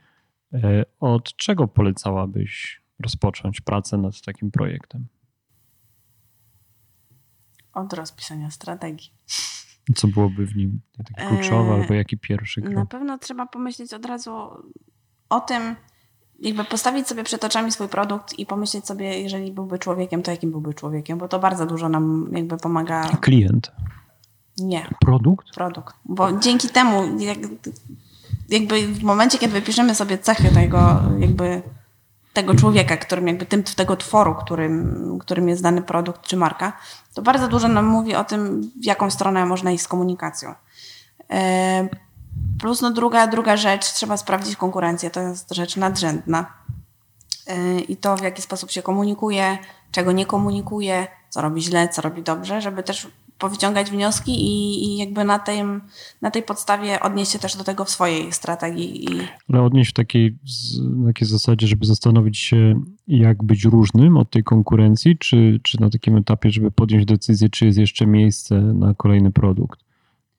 E, 0.53 0.85
od 0.99 1.35
czego 1.35 1.67
polecałabyś 1.67 2.81
rozpocząć 2.99 3.61
pracę 3.61 3.97
nad 3.97 4.21
takim 4.21 4.51
projektem? 4.51 5.07
Od 7.73 7.93
rozpisania 7.93 8.51
strategii. 8.51 9.13
Co 9.95 10.07
byłoby 10.07 10.45
w 10.45 10.55
nim 10.55 10.81
takie 10.97 11.13
kluczowe, 11.13 11.71
e, 11.71 11.73
albo 11.73 11.93
jaki 11.93 12.17
pierwszy 12.17 12.61
krok? 12.61 12.73
Na 12.73 12.85
pewno 12.85 13.17
trzeba 13.17 13.45
pomyśleć 13.45 13.93
od 13.93 14.05
razu 14.05 14.31
o 15.29 15.39
tym, 15.39 15.75
jakby 16.43 16.63
postawić 16.63 17.07
sobie 17.07 17.23
przed 17.23 17.43
oczami 17.43 17.71
swój 17.71 17.87
produkt 17.87 18.39
i 18.39 18.45
pomyśleć 18.45 18.87
sobie, 18.87 19.21
jeżeli 19.21 19.51
byłby 19.51 19.79
człowiekiem, 19.79 20.23
to 20.23 20.31
jakim 20.31 20.51
byłby 20.51 20.73
człowiekiem, 20.73 21.17
bo 21.17 21.27
to 21.27 21.39
bardzo 21.39 21.65
dużo 21.65 21.89
nam 21.89 22.29
jakby 22.31 22.57
pomaga. 22.57 23.09
Klient. 23.21 23.71
Nie, 24.57 24.89
Produkt? 24.99 25.53
produkt. 25.55 25.95
Bo 26.05 26.39
dzięki 26.39 26.69
temu, 26.69 27.19
jak, 27.19 27.37
jakby 28.49 28.87
w 28.87 29.03
momencie, 29.03 29.37
kiedy 29.37 29.53
wypiszemy 29.53 29.95
sobie 29.95 30.17
cechy 30.17 30.49
tego, 30.53 30.99
jakby 31.19 31.61
tego 32.33 32.55
człowieka, 32.55 32.97
którym 32.97 33.27
jakby 33.27 33.45
tym, 33.45 33.63
tego 33.63 33.95
tworu, 33.95 34.35
którym, 34.35 35.17
którym 35.19 35.49
jest 35.49 35.63
dany 35.63 35.81
produkt 35.81 36.21
czy 36.21 36.37
marka, 36.37 36.73
to 37.13 37.21
bardzo 37.21 37.47
dużo 37.47 37.67
nam 37.67 37.85
mówi 37.85 38.15
o 38.15 38.23
tym, 38.23 38.71
w 38.81 38.85
jaką 38.85 39.11
stronę 39.11 39.45
można 39.45 39.71
iść 39.71 39.83
z 39.83 39.87
komunikacją. 39.87 40.53
Plus 42.59 42.81
no 42.81 42.91
druga, 42.91 43.27
druga 43.27 43.57
rzecz, 43.57 43.93
trzeba 43.93 44.17
sprawdzić 44.17 44.55
konkurencję, 44.55 45.09
to 45.09 45.19
jest 45.21 45.55
rzecz 45.55 45.77
nadrzędna. 45.77 46.53
E, 47.47 47.79
I 47.79 47.97
to, 47.97 48.17
w 48.17 48.23
jaki 48.23 48.41
sposób 48.41 48.71
się 48.71 48.81
komunikuje, 48.81 49.57
czego 49.91 50.11
nie 50.11 50.25
komunikuje, 50.25 51.07
co 51.29 51.41
robi 51.41 51.61
źle, 51.61 51.89
co 51.89 52.01
robi 52.01 52.23
dobrze, 52.23 52.61
żeby 52.61 52.83
też 52.83 53.07
powyciągać 53.37 53.91
wnioski 53.91 54.31
i, 54.31 54.85
i 54.85 54.97
jakby 54.97 55.23
na, 55.23 55.39
tym, 55.39 55.81
na 56.21 56.31
tej 56.31 56.43
podstawie 56.43 56.99
odnieść 56.99 57.31
się 57.31 57.39
też 57.39 57.57
do 57.57 57.63
tego 57.63 57.85
w 57.85 57.89
swojej 57.89 58.31
strategii. 58.31 59.05
I... 59.05 59.07
Ale 59.49 59.61
odnieść 59.61 59.91
w 59.91 59.93
takiej, 59.93 60.37
takiej 61.07 61.27
zasadzie, 61.27 61.67
żeby 61.67 61.85
zastanowić 61.85 62.37
się, 62.37 62.81
jak 63.07 63.43
być 63.43 63.65
różnym 63.65 64.17
od 64.17 64.29
tej 64.29 64.43
konkurencji, 64.43 65.17
czy, 65.17 65.59
czy 65.63 65.81
na 65.81 65.89
takim 65.89 66.17
etapie, 66.17 66.51
żeby 66.51 66.71
podjąć 66.71 67.05
decyzję, 67.05 67.49
czy 67.49 67.65
jest 67.65 67.77
jeszcze 67.77 68.05
miejsce 68.05 68.61
na 68.61 68.93
kolejny 68.93 69.31
produkt 69.31 69.79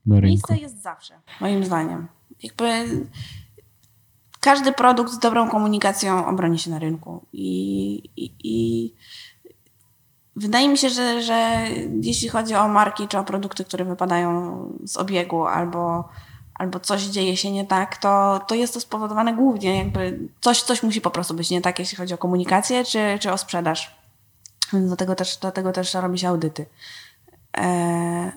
rynku? 0.06 0.26
Miejsce 0.26 0.56
jest 0.56 0.82
zawsze, 0.82 1.14
moim 1.40 1.64
zdaniem. 1.64 2.06
Jakby 2.42 2.66
każdy 4.40 4.72
produkt 4.72 5.12
z 5.12 5.18
dobrą 5.18 5.50
komunikacją 5.50 6.26
obroni 6.26 6.58
się 6.58 6.70
na 6.70 6.78
rynku. 6.78 7.24
I, 7.32 8.10
i, 8.16 8.34
i 8.44 8.94
Wydaje 10.36 10.68
mi 10.68 10.78
się, 10.78 10.90
że, 10.90 11.22
że 11.22 11.66
jeśli 12.02 12.28
chodzi 12.28 12.54
o 12.54 12.68
marki 12.68 13.08
czy 13.08 13.18
o 13.18 13.24
produkty, 13.24 13.64
które 13.64 13.84
wypadają 13.84 14.54
z 14.84 14.96
obiegu 14.96 15.46
albo, 15.46 16.08
albo 16.54 16.80
coś 16.80 17.02
dzieje 17.02 17.36
się 17.36 17.50
nie 17.50 17.64
tak, 17.64 17.96
to, 17.96 18.40
to 18.48 18.54
jest 18.54 18.74
to 18.74 18.80
spowodowane 18.80 19.34
głównie 19.34 19.78
jakby 19.78 20.28
coś, 20.40 20.62
coś 20.62 20.82
musi 20.82 21.00
po 21.00 21.10
prostu 21.10 21.34
być 21.34 21.50
nie 21.50 21.60
tak, 21.60 21.78
jeśli 21.78 21.96
chodzi 21.96 22.14
o 22.14 22.18
komunikację 22.18 22.84
czy, 22.84 23.18
czy 23.20 23.32
o 23.32 23.38
sprzedaż. 23.38 23.96
Więc 24.72 24.90
do 24.90 24.96
tego 24.96 25.14
też, 25.14 25.36
do 25.36 25.52
tego 25.52 25.72
też 25.72 25.94
robi 25.94 26.18
się 26.18 26.28
audyty. 26.28 26.66
E, 27.56 28.32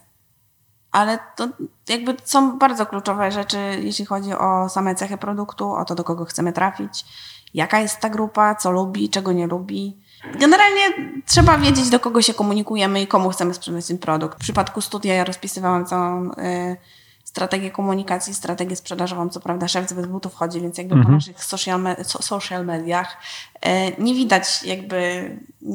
ale 0.92 1.20
to 1.36 1.48
jakby 1.88 2.16
są 2.24 2.58
bardzo 2.58 2.86
kluczowe 2.86 3.32
rzeczy, 3.32 3.58
jeśli 3.82 4.06
chodzi 4.06 4.34
o 4.34 4.70
same 4.70 4.96
cechy 4.96 5.18
produktu, 5.18 5.72
o 5.72 5.86
to, 5.86 5.96
do 5.96 6.04
kogo 6.04 6.26
chcemy 6.26 6.54
trafić, 6.54 7.06
jaka 7.54 7.80
jest 7.80 8.00
ta 8.00 8.10
grupa, 8.10 8.56
co 8.56 8.72
lubi, 8.72 9.10
czego 9.10 9.32
nie 9.32 9.48
lubi 9.48 9.98
Generalnie 10.40 10.82
trzeba 11.26 11.58
wiedzieć, 11.58 11.90
do 11.90 12.00
kogo 12.00 12.22
się 12.22 12.34
komunikujemy 12.34 13.02
i 13.02 13.08
komu 13.08 13.30
chcemy 13.30 13.54
sprzedać 13.54 13.88
ten 13.88 13.98
produkt. 13.98 14.38
W 14.38 14.42
przypadku 14.42 14.82
studia 14.82 15.14
ja 15.14 15.24
rozpisywałam 15.24 15.86
całą 15.86 16.32
y, 16.32 16.78
strategię 17.24 17.72
komunikacji, 17.72 18.34
strategię 18.34 18.76
sprzedażową. 18.76 19.30
Co 19.30 19.40
prawda 19.40 19.68
szef 19.68 19.94
bez 19.94 20.06
butów 20.06 20.36
chodzi, 20.36 20.62
więc 20.62 20.78
jakby 20.78 20.96
mhm. 20.96 21.06
po 21.06 21.12
naszych 21.12 21.44
social, 21.44 21.82
me 21.82 21.96
social 22.04 22.66
mediach 22.66 23.18
y, 23.66 23.70
nie 24.02 24.14
widać 24.16 24.64
jakby 24.64 24.98
y, 24.98 25.68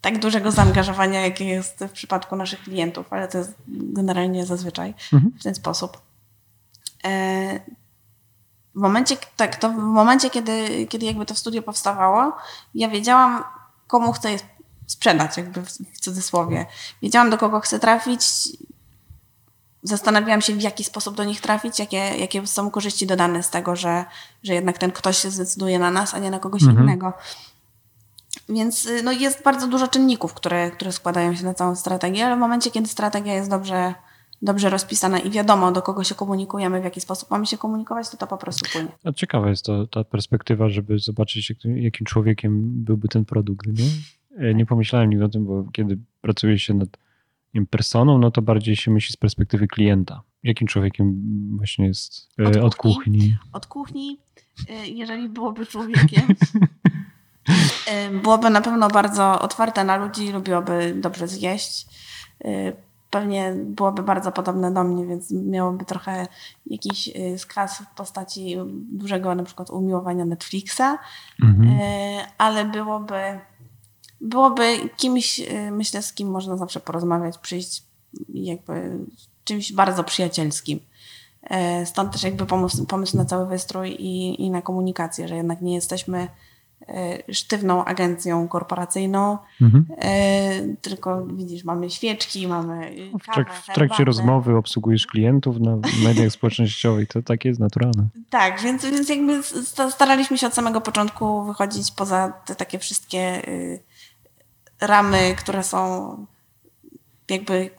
tak 0.00 0.18
dużego 0.18 0.50
zaangażowania, 0.50 1.20
jakie 1.20 1.44
jest 1.44 1.84
w 1.88 1.90
przypadku 1.90 2.36
naszych 2.36 2.62
klientów, 2.62 3.12
ale 3.12 3.28
to 3.28 3.38
jest 3.38 3.54
generalnie 3.68 4.46
zazwyczaj 4.46 4.94
mhm. 5.12 5.32
w 5.40 5.42
ten 5.42 5.54
sposób. 5.54 5.98
Y, 7.06 7.60
w 8.74 8.80
momencie, 8.80 9.16
tak, 9.36 9.56
to 9.56 9.70
w 9.70 9.76
momencie, 9.76 10.30
kiedy, 10.30 10.86
kiedy 10.86 11.06
jakby 11.06 11.26
to 11.26 11.34
studio 11.34 11.62
powstawało, 11.62 12.32
ja 12.74 12.88
wiedziałam, 12.88 13.44
komu 13.86 14.12
chcę 14.12 14.32
je 14.32 14.38
sprzedać, 14.86 15.36
jakby 15.36 15.62
w, 15.62 15.68
w 15.68 16.00
cudzysłowie. 16.00 16.66
Wiedziałam, 17.02 17.30
do 17.30 17.38
kogo 17.38 17.60
chcę 17.60 17.78
trafić. 17.78 18.22
Zastanawiałam 19.82 20.40
się, 20.40 20.54
w 20.54 20.62
jaki 20.62 20.84
sposób 20.84 21.16
do 21.16 21.24
nich 21.24 21.40
trafić, 21.40 21.78
jakie, 21.78 21.96
jakie 21.96 22.46
są 22.46 22.70
korzyści 22.70 23.06
dodane 23.06 23.42
z 23.42 23.50
tego, 23.50 23.76
że, 23.76 24.04
że 24.42 24.54
jednak 24.54 24.78
ten 24.78 24.92
ktoś 24.92 25.18
się 25.18 25.30
zdecyduje 25.30 25.78
na 25.78 25.90
nas, 25.90 26.14
a 26.14 26.18
nie 26.18 26.30
na 26.30 26.38
kogoś 26.38 26.62
mhm. 26.62 26.82
innego. 26.82 27.12
Więc 28.50 28.86
y, 28.86 29.02
no, 29.02 29.12
jest 29.12 29.44
bardzo 29.44 29.68
dużo 29.68 29.88
czynników, 29.88 30.34
które, 30.34 30.70
które 30.70 30.92
składają 30.92 31.34
się 31.34 31.44
na 31.44 31.54
całą 31.54 31.76
strategię, 31.76 32.26
ale 32.26 32.36
w 32.36 32.38
momencie, 32.38 32.70
kiedy 32.70 32.88
strategia 32.88 33.34
jest 33.34 33.50
dobrze 33.50 33.94
dobrze 34.42 34.70
rozpisana 34.70 35.18
i 35.18 35.30
wiadomo, 35.30 35.72
do 35.72 35.82
kogo 35.82 36.04
się 36.04 36.14
komunikujemy, 36.14 36.80
w 36.80 36.84
jaki 36.84 37.00
sposób 37.00 37.30
mamy 37.30 37.46
się 37.46 37.58
komunikować, 37.58 38.10
to 38.10 38.16
to 38.16 38.26
po 38.26 38.38
prostu 38.38 38.70
płynie. 38.72 38.88
A 39.04 39.12
ciekawa 39.12 39.48
jest 39.48 39.64
to, 39.64 39.86
ta 39.86 40.04
perspektywa, 40.04 40.68
żeby 40.68 40.98
zobaczyć, 40.98 41.52
jakim 41.64 42.06
człowiekiem 42.06 42.84
byłby 42.84 43.08
ten 43.08 43.24
produkt. 43.24 43.66
Nie, 43.66 44.54
nie 44.54 44.66
pomyślałem 44.66 45.10
nigdy 45.10 45.24
o 45.24 45.28
tym, 45.28 45.46
bo 45.46 45.64
kiedy 45.72 45.98
pracuje 46.20 46.58
się 46.58 46.74
nad 46.74 46.88
wiem, 47.54 47.66
personą, 47.66 48.18
no 48.18 48.30
to 48.30 48.42
bardziej 48.42 48.76
się 48.76 48.90
myśli 48.90 49.12
z 49.12 49.16
perspektywy 49.16 49.66
klienta. 49.66 50.22
Jakim 50.42 50.68
człowiekiem 50.68 51.22
właśnie 51.56 51.86
jest 51.86 52.28
e, 52.38 52.48
od, 52.48 52.56
od 52.56 52.74
kuchni, 52.74 53.18
kuchni? 53.18 53.36
Od 53.52 53.66
kuchni, 53.66 54.18
e, 54.68 54.86
jeżeli 54.86 55.28
byłoby 55.28 55.66
człowiekiem. 55.66 56.22
byłoby 58.22 58.50
na 58.50 58.60
pewno 58.60 58.88
bardzo 58.88 59.40
otwarte 59.40 59.84
na 59.84 59.96
ludzi, 59.96 60.32
lubiłoby 60.32 60.94
dobrze 60.96 61.28
zjeść 61.28 61.86
pewnie 63.10 63.54
byłoby 63.56 64.02
bardzo 64.02 64.32
podobne 64.32 64.72
do 64.72 64.84
mnie, 64.84 65.06
więc 65.06 65.30
miałoby 65.30 65.84
trochę 65.84 66.26
jakiś 66.66 67.08
y, 67.08 67.38
skwas 67.38 67.78
w 67.78 67.94
postaci 67.94 68.56
dużego 68.92 69.34
na 69.34 69.42
przykład 69.42 69.70
umiłowania 69.70 70.24
Netflixa, 70.24 70.98
mhm. 71.42 71.68
Y, 71.68 72.24
ale 72.38 72.64
byłoby, 72.64 73.20
byłoby 74.20 74.88
kimś, 74.96 75.40
y, 75.40 75.70
myślę, 75.70 76.02
z 76.02 76.12
kim 76.12 76.30
można 76.30 76.56
zawsze 76.56 76.80
porozmawiać, 76.80 77.38
przyjść 77.38 77.82
jakby 78.34 78.98
czymś 79.44 79.72
bardzo 79.72 80.04
przyjacielskim. 80.04 80.80
Stąd 81.84 82.12
też 82.12 82.22
jakby 82.22 82.46
pomysł, 82.46 82.86
pomysł 82.86 83.16
na 83.16 83.24
cały 83.24 83.46
wystrój 83.46 83.90
i, 83.90 84.42
i 84.42 84.50
na 84.50 84.62
komunikację, 84.62 85.28
że 85.28 85.36
jednak 85.36 85.60
nie 85.60 85.74
jesteśmy 85.74 86.28
sztywną 87.32 87.84
agencją 87.84 88.48
korporacyjną, 88.48 89.38
mhm. 89.60 89.86
E, 89.98 90.76
tylko 90.82 91.26
widzisz, 91.26 91.64
mamy 91.64 91.90
świeczki, 91.90 92.48
mamy 92.48 92.96
kawę, 93.26 93.44
W, 93.62 93.74
trakcie 93.74 94.04
rozmowy 94.04 94.56
obsługujesz 94.56 95.06
klientów 95.06 95.60
na 95.60 95.76
mediach 96.04 96.30
społecznościowych, 96.30 97.08
to 97.08 97.22
tak 97.22 97.44
jest 97.44 97.60
naturalne. 97.60 98.08
Tak, 98.30 98.60
więc, 98.60 98.84
więc 98.84 99.08
jakby 99.08 99.40
staraliśmy 99.90 100.38
się 100.38 100.46
od 100.46 100.54
samego 100.54 100.80
początku 100.80 101.44
wychodzić 101.44 101.92
poza 101.92 102.32
te 102.44 102.54
takie 102.54 102.78
wszystkie 102.78 103.48
y, 103.48 103.82
ramy, 104.80 105.34
które 105.38 105.62
są 105.62 106.16
jakby 107.28 107.70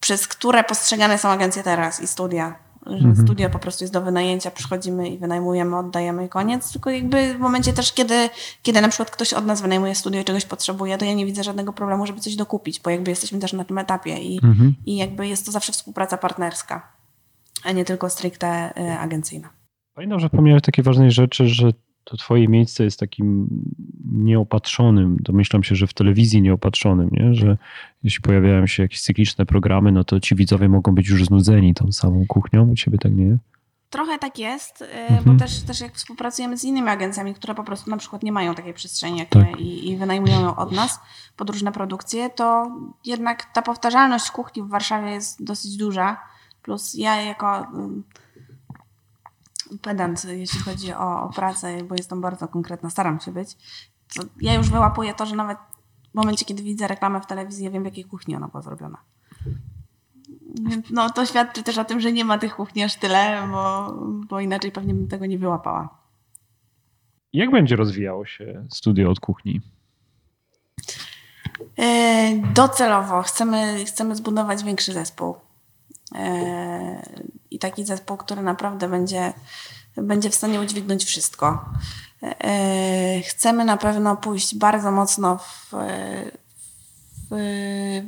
przez 0.00 0.28
które 0.28 0.64
postrzegane 0.64 1.18
są 1.18 1.28
agencje 1.28 1.62
teraz 1.62 2.00
i 2.00 2.06
studia 2.06 2.67
że 2.88 3.08
mhm. 3.08 3.16
studio 3.26 3.50
po 3.50 3.58
prostu 3.58 3.84
jest 3.84 3.94
do 3.94 4.02
wynajęcia, 4.02 4.50
przychodzimy 4.50 5.08
i 5.08 5.18
wynajmujemy, 5.18 5.76
oddajemy 5.76 6.26
i 6.26 6.28
koniec. 6.28 6.72
Tylko 6.72 6.90
jakby 6.90 7.34
w 7.34 7.38
momencie 7.38 7.72
też, 7.72 7.92
kiedy, 7.92 8.14
kiedy 8.62 8.80
na 8.80 8.88
przykład 8.88 9.10
ktoś 9.10 9.32
od 9.32 9.46
nas 9.46 9.62
wynajmuje 9.62 9.94
studio 9.94 10.20
i 10.20 10.24
czegoś 10.24 10.44
potrzebuje, 10.44 10.98
to 10.98 11.04
ja 11.04 11.14
nie 11.14 11.26
widzę 11.26 11.44
żadnego 11.44 11.72
problemu, 11.72 12.06
żeby 12.06 12.20
coś 12.20 12.36
dokupić, 12.36 12.80
bo 12.80 12.90
jakby 12.90 13.10
jesteśmy 13.10 13.38
też 13.38 13.52
na 13.52 13.64
tym 13.64 13.78
etapie 13.78 14.18
i, 14.18 14.40
mhm. 14.44 14.74
i 14.86 14.96
jakby 14.96 15.28
jest 15.28 15.46
to 15.46 15.52
zawsze 15.52 15.72
współpraca 15.72 16.18
partnerska, 16.18 16.92
a 17.64 17.72
nie 17.72 17.84
tylko 17.84 18.10
stricte 18.10 18.72
y, 18.78 18.98
agencyjna. 18.98 19.48
Pamiętam, 19.94 20.20
że 20.20 20.28
wspomniałeś 20.28 20.62
takie 20.62 20.82
ważnej 20.82 21.10
rzeczy, 21.10 21.48
że 21.48 21.72
to 22.08 22.16
twoje 22.16 22.48
miejsce 22.48 22.84
jest 22.84 23.00
takim 23.00 23.48
nieopatrzonym, 24.12 25.16
domyślam 25.20 25.62
się, 25.62 25.74
że 25.74 25.86
w 25.86 25.94
telewizji 25.94 26.42
nieopatrzonym, 26.42 27.08
nie? 27.12 27.34
że 27.34 27.58
jeśli 28.02 28.22
pojawiają 28.22 28.66
się 28.66 28.82
jakieś 28.82 29.00
cykliczne 29.00 29.46
programy, 29.46 29.92
no 29.92 30.04
to 30.04 30.20
ci 30.20 30.34
widzowie 30.34 30.68
mogą 30.68 30.94
być 30.94 31.08
już 31.08 31.24
znudzeni 31.24 31.74
tą 31.74 31.92
samą 31.92 32.26
kuchnią, 32.28 32.68
u 32.70 32.74
ciebie 32.74 32.98
tak 32.98 33.12
nie 33.12 33.38
Trochę 33.90 34.18
tak 34.18 34.38
jest, 34.38 34.82
y, 34.82 34.84
mhm. 34.90 35.24
bo 35.24 35.44
też, 35.44 35.60
też 35.60 35.80
jak 35.80 35.94
współpracujemy 35.94 36.58
z 36.58 36.64
innymi 36.64 36.88
agencjami, 36.88 37.34
które 37.34 37.54
po 37.54 37.64
prostu 37.64 37.90
na 37.90 37.96
przykład 37.96 38.22
nie 38.22 38.32
mają 38.32 38.54
takiej 38.54 38.74
przestrzeni 38.74 39.18
jak 39.18 39.28
tak. 39.28 39.42
my 39.42 39.58
i, 39.58 39.90
i 39.90 39.96
wynajmują 39.96 40.40
ją 40.40 40.56
od 40.56 40.72
nas 40.72 41.00
pod 41.36 41.50
różne 41.50 41.72
produkcje, 41.72 42.30
to 42.30 42.70
jednak 43.04 43.44
ta 43.54 43.62
powtarzalność 43.62 44.30
kuchni 44.30 44.62
w 44.62 44.68
Warszawie 44.68 45.10
jest 45.10 45.44
dosyć 45.44 45.76
duża. 45.76 46.20
Plus 46.62 46.94
ja 46.94 47.22
jako 47.22 47.66
pedant, 49.82 50.24
jeśli 50.24 50.60
chodzi 50.60 50.92
o, 50.92 51.22
o 51.22 51.28
pracę, 51.28 51.84
bo 51.84 51.94
jestem 51.94 52.20
bardzo 52.20 52.48
konkretna, 52.48 52.90
staram 52.90 53.20
się 53.20 53.32
być. 53.32 53.56
To 54.14 54.22
ja 54.40 54.54
już 54.54 54.70
wyłapuję 54.70 55.14
to, 55.14 55.26
że 55.26 55.36
nawet 55.36 55.58
w 56.10 56.14
momencie, 56.14 56.44
kiedy 56.44 56.62
widzę 56.62 56.88
reklamę 56.88 57.20
w 57.20 57.26
telewizji, 57.26 57.64
ja 57.64 57.70
wiem, 57.70 57.82
w 57.82 57.86
jakiej 57.86 58.04
kuchni 58.04 58.36
ona 58.36 58.48
była 58.48 58.62
zrobiona. 58.62 58.98
No, 60.90 61.10
to 61.10 61.26
świadczy 61.26 61.62
też 61.62 61.78
o 61.78 61.84
tym, 61.84 62.00
że 62.00 62.12
nie 62.12 62.24
ma 62.24 62.38
tych 62.38 62.56
kuchni 62.56 62.82
aż 62.82 62.96
tyle, 62.96 63.48
bo, 63.50 63.94
bo 64.28 64.40
inaczej 64.40 64.72
pewnie 64.72 64.94
bym 64.94 65.08
tego 65.08 65.26
nie 65.26 65.38
wyłapała. 65.38 65.98
Jak 67.32 67.50
będzie 67.50 67.76
rozwijało 67.76 68.26
się 68.26 68.66
studio 68.70 69.10
od 69.10 69.20
kuchni? 69.20 69.60
E, 71.78 72.42
docelowo 72.54 73.22
chcemy, 73.22 73.84
chcemy 73.84 74.16
zbudować 74.16 74.64
większy 74.64 74.92
zespół. 74.92 75.36
E, 77.58 77.60
taki 77.60 77.84
zespół, 77.84 78.16
który 78.16 78.42
naprawdę 78.42 78.88
będzie 78.88 79.32
będzie 80.02 80.30
w 80.30 80.34
stanie 80.34 80.60
udźwignąć 80.60 81.04
wszystko. 81.04 81.64
E, 82.22 83.20
chcemy 83.22 83.64
na 83.64 83.76
pewno 83.76 84.16
pójść 84.16 84.54
bardzo 84.54 84.90
mocno 84.90 85.38
w, 85.38 85.70
w, 87.30 87.36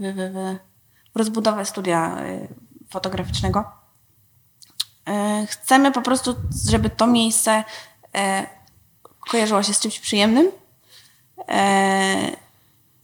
w, 0.00 0.32
w, 0.34 0.56
rozbudowę 1.14 1.64
studia 1.64 2.16
e, 2.18 2.48
fotograficznego. 2.90 3.64
E, 5.08 5.46
chcemy 5.46 5.92
po 5.92 6.02
prostu, 6.02 6.34
żeby 6.68 6.90
to 6.90 7.06
miejsce 7.06 7.64
kojarzyło 9.30 9.62
się 9.62 9.74
z 9.74 9.80
czymś 9.80 10.00
przyjemnym 10.00 10.50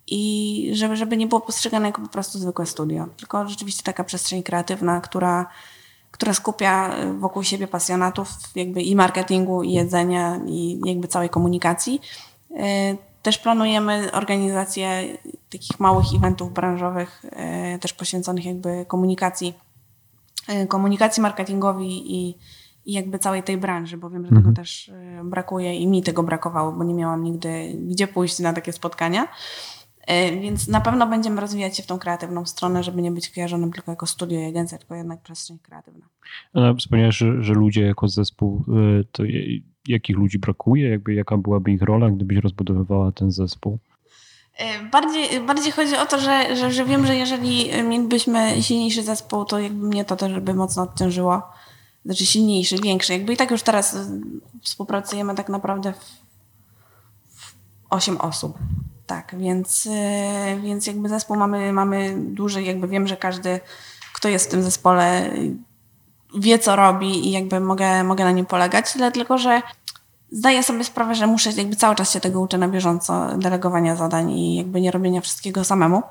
i 0.07 0.71
żeby, 0.73 0.97
żeby 0.97 1.17
nie 1.17 1.27
było 1.27 1.41
postrzegane 1.41 1.87
jako 1.87 2.03
po 2.03 2.09
prostu 2.09 2.39
zwykłe 2.39 2.67
studio, 2.67 3.07
tylko 3.17 3.49
rzeczywiście 3.49 3.83
taka 3.83 4.05
przestrzeń 4.05 4.43
kreatywna, 4.43 5.01
która 5.01 5.47
która 6.11 6.35
skupia 6.35 6.95
wokół 7.19 7.43
siebie 7.43 7.67
pasjonatów 7.67 8.29
jakby 8.55 8.83
i 8.83 8.97
marketingu, 8.97 9.63
i 9.63 9.73
jedzenia, 9.73 10.41
i 10.47 10.81
jakby 10.85 11.09
całej 11.09 11.29
komunikacji. 11.29 12.01
E, 12.57 12.97
też 13.23 13.39
planujemy 13.39 14.13
organizację 14.13 15.19
takich 15.51 15.81
małych 15.81 16.07
eventów 16.17 16.53
branżowych, 16.53 17.25
e, 17.31 17.79
też 17.79 17.93
poświęconych 17.93 18.45
jakby 18.45 18.85
komunikacji, 18.89 19.55
komunikacji 20.69 21.23
marketingowi 21.23 22.15
i, 22.15 22.35
i 22.87 22.93
jakby 22.93 23.19
całej 23.19 23.43
tej 23.43 23.59
branży, 23.59 23.97
bo 23.97 24.11
wiem, 24.11 24.23
że 24.23 24.29
mhm. 24.29 24.43
tego 24.43 24.57
też 24.57 24.91
brakuje 25.25 25.75
i 25.75 25.87
mi 25.87 26.03
tego 26.03 26.23
brakowało, 26.23 26.73
bo 26.73 26.85
nie 26.85 26.95
miałam 26.95 27.25
nigdy 27.25 27.77
gdzie 27.81 28.07
pójść 28.07 28.39
na 28.39 28.53
takie 28.53 28.73
spotkania. 28.73 29.29
E, 30.07 30.41
więc 30.41 30.69
na 30.69 30.81
pewno 30.81 31.07
będziemy 31.07 31.41
rozwijać 31.41 31.77
się 31.77 31.83
w 31.83 31.87
tą 31.87 31.99
kreatywną 31.99 32.47
stronę, 32.47 32.83
żeby 32.83 33.03
nie 33.03 33.11
być 33.11 33.31
kojarzonym 33.31 33.73
tylko 33.73 33.93
jako 33.93 34.07
studio 34.07 34.41
i 34.41 34.45
agencja, 34.45 34.79
tylko 34.79 34.95
jednak 34.95 35.21
przestrzeń 35.21 35.59
kreatywna. 35.59 36.07
No, 36.55 36.75
wspomniałeś, 36.75 37.17
że, 37.17 37.43
że 37.43 37.53
ludzie 37.53 37.83
jako 37.83 38.09
zespół, 38.09 38.65
e, 38.69 39.05
to 39.13 39.23
jakich 39.89 40.17
ludzi 40.17 40.39
brakuje? 40.39 40.91
Jakby, 40.91 41.15
jaka 41.15 41.37
byłaby 41.37 41.73
ich 41.73 41.83
rola, 41.83 42.11
gdybyś 42.11 42.39
rozbudowywała 42.39 43.13
ten 43.13 43.31
zespół? 43.31 43.79
E, 44.59 44.85
bardziej, 44.85 45.41
bardziej 45.41 45.73
chodzi 45.73 45.97
o 45.97 46.07
to, 46.07 46.19
że, 46.19 46.57
że, 46.57 46.73
że 46.73 46.85
wiem, 46.85 47.07
że 47.07 47.17
jeżeli 47.17 47.71
mielibyśmy 47.89 48.63
silniejszy 48.63 49.03
zespół, 49.03 49.45
to 49.45 49.59
jakby 49.59 49.87
mnie 49.87 50.05
to 50.05 50.17
też 50.17 50.41
by 50.41 50.55
mocno 50.55 50.83
odciążyło. 50.83 51.43
Znaczy 52.05 52.27
silniejszy, 52.27 52.77
większy. 52.83 53.13
Jakby 53.13 53.33
i 53.33 53.37
tak 53.37 53.51
już 53.51 53.63
teraz 53.63 53.97
współpracujemy 54.63 55.35
tak 55.35 55.49
naprawdę 55.49 55.93
w, 55.93 56.05
w 57.35 57.55
8 57.91 58.21
osób. 58.21 58.59
Tak, 59.07 59.35
więc, 59.39 59.87
y, 59.87 60.61
więc 60.63 60.87
jakby 60.87 61.09
zespół 61.09 61.37
mamy, 61.37 61.73
mamy 61.73 62.15
duży, 62.19 62.63
jakby 62.63 62.89
wiem, 62.89 63.07
że 63.07 63.17
każdy, 63.17 63.61
kto 64.13 64.29
jest 64.29 64.47
w 64.47 64.51
tym 64.51 64.63
zespole, 64.63 65.31
wie, 66.39 66.59
co 66.59 66.77
robi 66.77 67.29
i 67.29 67.31
jakby 67.31 67.61
mogę, 67.61 68.05
mogę 68.05 68.25
na 68.25 68.31
nim 68.31 68.47
polegać, 68.47 68.95
tylko 69.13 69.39
że 69.39 69.63
zdaję 70.31 70.63
sobie 70.63 70.85
sprawę, 70.85 71.15
że 71.15 71.27
muszę 71.27 71.51
jakby 71.51 71.77
cały 71.77 71.95
czas 71.95 72.13
się 72.13 72.21
tego 72.21 72.41
uczę 72.41 72.59
na 72.59 72.69
bieżąco, 72.69 73.39
delegowania 73.39 73.97
zadań 73.97 74.31
i 74.31 74.57
jakby 74.57 74.81
nie 74.81 74.91
robienia 74.91 75.21
wszystkiego 75.21 75.65
samemu. 75.65 76.03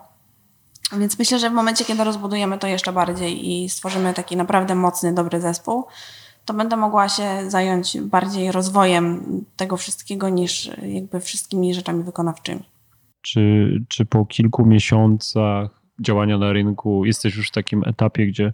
Więc 0.98 1.20
myślę, 1.20 1.40
że 1.40 1.50
w 1.50 1.54
momencie, 1.54 1.86
kiedy 1.86 2.04
rozbudujemy 2.04 2.58
to 2.58 2.68
jeszcze 2.68 2.94
bardziej 2.94 3.52
i 3.52 3.70
stworzymy 3.70 4.14
taki 4.14 4.38
naprawdę 4.38 4.76
mocny, 4.76 5.14
dobry 5.14 5.42
zespół, 5.42 5.86
to 6.46 6.54
będę 6.54 6.78
mogła 6.78 7.10
się 7.10 7.50
zająć 7.50 8.02
bardziej 8.02 8.52
rozwojem 8.52 9.24
tego 9.56 9.78
wszystkiego 9.78 10.30
niż 10.30 10.72
jakby 10.82 11.20
wszystkimi 11.20 11.74
rzeczami 11.74 12.04
wykonawczymi. 12.04 12.75
Czy, 13.26 13.72
czy 13.88 14.06
po 14.06 14.26
kilku 14.26 14.66
miesiącach 14.66 15.70
działania 16.00 16.38
na 16.38 16.54
rynku 16.54 17.06
jesteś 17.06 17.36
już 17.36 17.48
w 17.48 17.52
takim 17.52 17.84
etapie, 17.86 18.28
gdzie, 18.28 18.54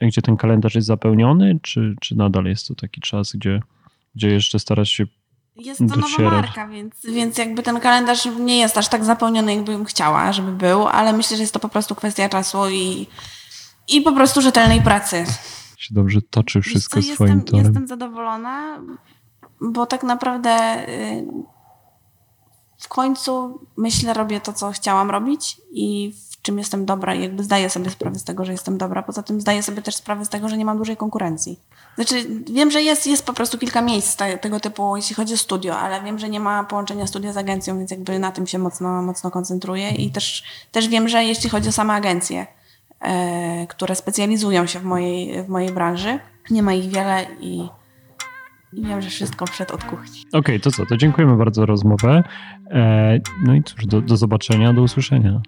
gdzie 0.00 0.22
ten 0.22 0.36
kalendarz 0.36 0.74
jest 0.74 0.86
zapełniony, 0.86 1.58
czy, 1.62 1.94
czy 2.00 2.16
nadal 2.16 2.44
jest 2.44 2.68
to 2.68 2.74
taki 2.74 3.00
czas, 3.00 3.32
gdzie, 3.32 3.60
gdzie 4.14 4.28
jeszcze 4.28 4.58
starasz 4.58 4.90
się 4.90 5.06
jest 5.56 5.78
to 5.78 5.86
docierać. 5.86 6.18
nowa 6.18 6.30
marka, 6.30 6.68
więc, 6.68 7.06
więc 7.06 7.38
jakby 7.38 7.62
ten 7.62 7.80
kalendarz 7.80 8.28
nie 8.40 8.58
jest 8.58 8.78
aż 8.78 8.88
tak 8.88 9.04
zapełniony, 9.04 9.54
jakbym 9.54 9.84
chciała, 9.84 10.32
żeby 10.32 10.52
był, 10.52 10.88
ale 10.88 11.12
myślę, 11.12 11.36
że 11.36 11.42
jest 11.42 11.54
to 11.54 11.60
po 11.60 11.68
prostu 11.68 11.94
kwestia 11.94 12.28
czasu 12.28 12.58
i, 12.70 13.06
i 13.88 14.00
po 14.00 14.12
prostu 14.12 14.40
rzetelnej 14.40 14.82
pracy. 14.82 15.24
Się 15.76 15.94
dobrze 15.94 16.22
toczy 16.22 16.60
wszystko 16.60 17.02
co, 17.02 17.14
swoim 17.14 17.30
jestem, 17.30 17.44
torem. 17.44 17.64
Jestem 17.64 17.86
zadowolona, 17.86 18.80
bo 19.60 19.86
tak 19.86 20.02
naprawdę 20.02 20.84
y, 20.88 21.24
w 22.80 22.88
końcu 22.88 23.60
myślę, 23.76 24.14
robię 24.14 24.40
to, 24.40 24.52
co 24.52 24.70
chciałam 24.72 25.10
robić 25.10 25.60
i 25.72 26.14
w 26.30 26.42
czym 26.42 26.58
jestem 26.58 26.86
dobra 26.86 27.14
i 27.14 27.22
jakby 27.22 27.44
zdaję 27.44 27.70
sobie 27.70 27.90
sprawę 27.90 28.18
z 28.18 28.24
tego, 28.24 28.44
że 28.44 28.52
jestem 28.52 28.78
dobra. 28.78 29.02
Poza 29.02 29.22
tym 29.22 29.40
zdaję 29.40 29.62
sobie 29.62 29.82
też 29.82 29.96
sprawę 29.96 30.24
z 30.24 30.28
tego, 30.28 30.48
że 30.48 30.58
nie 30.58 30.64
mam 30.64 30.78
dużej 30.78 30.96
konkurencji. 30.96 31.58
Znaczy, 31.94 32.26
wiem, 32.50 32.70
że 32.70 32.82
jest, 32.82 33.06
jest 33.06 33.26
po 33.26 33.32
prostu 33.32 33.58
kilka 33.58 33.82
miejsc 33.82 34.18
tego 34.40 34.60
typu, 34.60 34.96
jeśli 34.96 35.14
chodzi 35.14 35.34
o 35.34 35.36
studio, 35.36 35.78
ale 35.78 36.02
wiem, 36.02 36.18
że 36.18 36.28
nie 36.28 36.40
ma 36.40 36.64
połączenia 36.64 37.06
studia 37.06 37.32
z 37.32 37.36
agencją, 37.36 37.78
więc 37.78 37.90
jakby 37.90 38.18
na 38.18 38.32
tym 38.32 38.46
się 38.46 38.58
mocno, 38.58 39.02
mocno 39.02 39.30
koncentruję 39.30 39.90
i 39.90 40.10
też, 40.10 40.44
też 40.72 40.88
wiem, 40.88 41.08
że 41.08 41.24
jeśli 41.24 41.50
chodzi 41.50 41.68
o 41.68 41.72
same 41.72 41.94
agencje, 41.94 42.46
e, 43.00 43.66
które 43.66 43.94
specjalizują 43.94 44.66
się 44.66 44.78
w 44.80 44.84
mojej, 44.84 45.42
w 45.42 45.48
mojej 45.48 45.72
branży, 45.72 46.18
nie 46.50 46.62
ma 46.62 46.72
ich 46.72 46.90
wiele 46.90 47.26
i 47.40 47.68
i 48.72 48.82
wiem, 48.82 49.02
że 49.02 49.10
wszystko 49.10 49.44
przed 49.44 49.70
od 49.70 49.84
kuchni. 49.84 50.20
Okej, 50.28 50.40
okay, 50.40 50.60
to 50.60 50.70
co? 50.70 50.86
To 50.86 50.96
dziękujemy 50.96 51.36
bardzo 51.36 51.60
za 51.60 51.66
rozmowę. 51.66 52.22
E, 52.70 53.20
no 53.44 53.54
i 53.54 53.62
cóż, 53.62 53.86
do, 53.86 54.00
do 54.00 54.16
zobaczenia, 54.16 54.72
do 54.72 54.82
usłyszenia. 54.82 55.40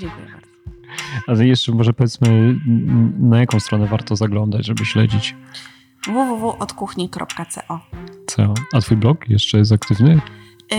Dziękuję 0.00 0.26
bardzo. 0.32 1.40
A 1.40 1.44
jeszcze 1.44 1.72
może 1.72 1.92
powiedzmy, 1.92 2.58
na 3.18 3.38
jaką 3.38 3.60
stronę 3.60 3.86
warto 3.86 4.16
zaglądać, 4.16 4.66
żeby 4.66 4.84
śledzić? 4.84 5.34
www.odkuchni.co 6.06 7.80
Co? 8.26 8.54
A 8.72 8.80
twój 8.80 8.96
blog 8.96 9.28
jeszcze 9.28 9.58
jest 9.58 9.72
aktywny? 9.72 10.20
Yy, 10.70 10.78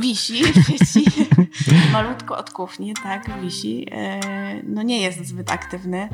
wisi, 0.00 0.42
wisi. 0.68 1.04
malutko 1.92 2.36
od 2.36 2.50
kuchni, 2.50 2.94
tak, 3.02 3.40
wisi. 3.40 3.86
E, 3.90 4.20
no 4.66 4.82
nie 4.82 5.00
jest 5.00 5.26
zbyt 5.26 5.50
aktywny. 5.50 6.08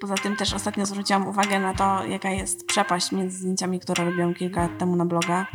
Poza 0.00 0.14
tym 0.14 0.36
też 0.36 0.54
ostatnio 0.54 0.86
zwróciłam 0.86 1.28
uwagę 1.28 1.60
na 1.60 1.74
to, 1.74 2.06
jaka 2.06 2.30
jest 2.30 2.66
przepaść 2.66 3.12
między 3.12 3.38
zdjęciami, 3.38 3.80
które 3.80 4.04
robiłam 4.04 4.34
kilka 4.34 4.62
lat 4.62 4.78
temu 4.78 4.96
na 4.96 5.06
bloga, 5.06 5.46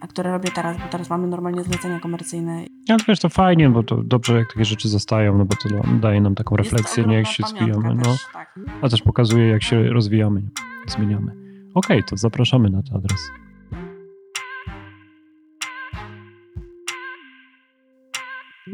a 0.00 0.06
które 0.06 0.32
robię 0.32 0.50
teraz, 0.50 0.76
bo 0.78 0.84
teraz 0.90 1.10
mamy 1.10 1.26
normalnie 1.26 1.62
zlecenia 1.62 2.00
komercyjne. 2.00 2.64
Ja 2.88 2.96
wiesz, 3.08 3.20
to 3.20 3.28
fajnie, 3.28 3.70
bo 3.70 3.82
to 3.82 3.96
dobrze, 4.02 4.38
jak 4.38 4.48
takie 4.48 4.64
rzeczy 4.64 4.88
zostają, 4.88 5.38
no 5.38 5.44
bo 5.44 5.56
to 5.56 5.68
daje 6.00 6.20
nam 6.20 6.34
taką 6.34 6.56
refleksję, 6.56 7.04
nie 7.04 7.16
jak 7.16 7.26
się 7.26 7.42
zwijamy, 7.46 7.94
no. 7.94 8.16
tak. 8.32 8.58
a 8.82 8.88
też 8.88 9.02
pokazuje, 9.02 9.48
jak 9.48 9.62
się 9.62 9.82
rozwijamy, 9.82 10.42
zmieniamy. 10.86 11.32
Okej, 11.74 11.98
okay, 11.98 12.02
to 12.02 12.16
zapraszamy 12.16 12.70
na 12.70 12.82
ten 12.82 12.96
adres. 12.96 13.41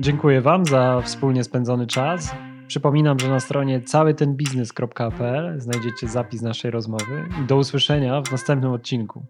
Dziękuję 0.01 0.41
Wam 0.41 0.65
za 0.65 1.01
wspólnie 1.05 1.45
spędzony 1.45 1.87
czas. 1.87 2.35
Przypominam, 2.67 3.19
że 3.19 3.29
na 3.29 3.41
stronie 3.41 3.81
całytenbiznes.pl 3.81 5.61
znajdziecie 5.61 6.09
zapis 6.09 6.43
naszej 6.43 6.71
rozmowy. 6.71 7.29
Do 7.49 7.57
usłyszenia 7.57 8.23
w 8.23 8.33
następnym 8.33 8.73
odcinku. 8.73 9.27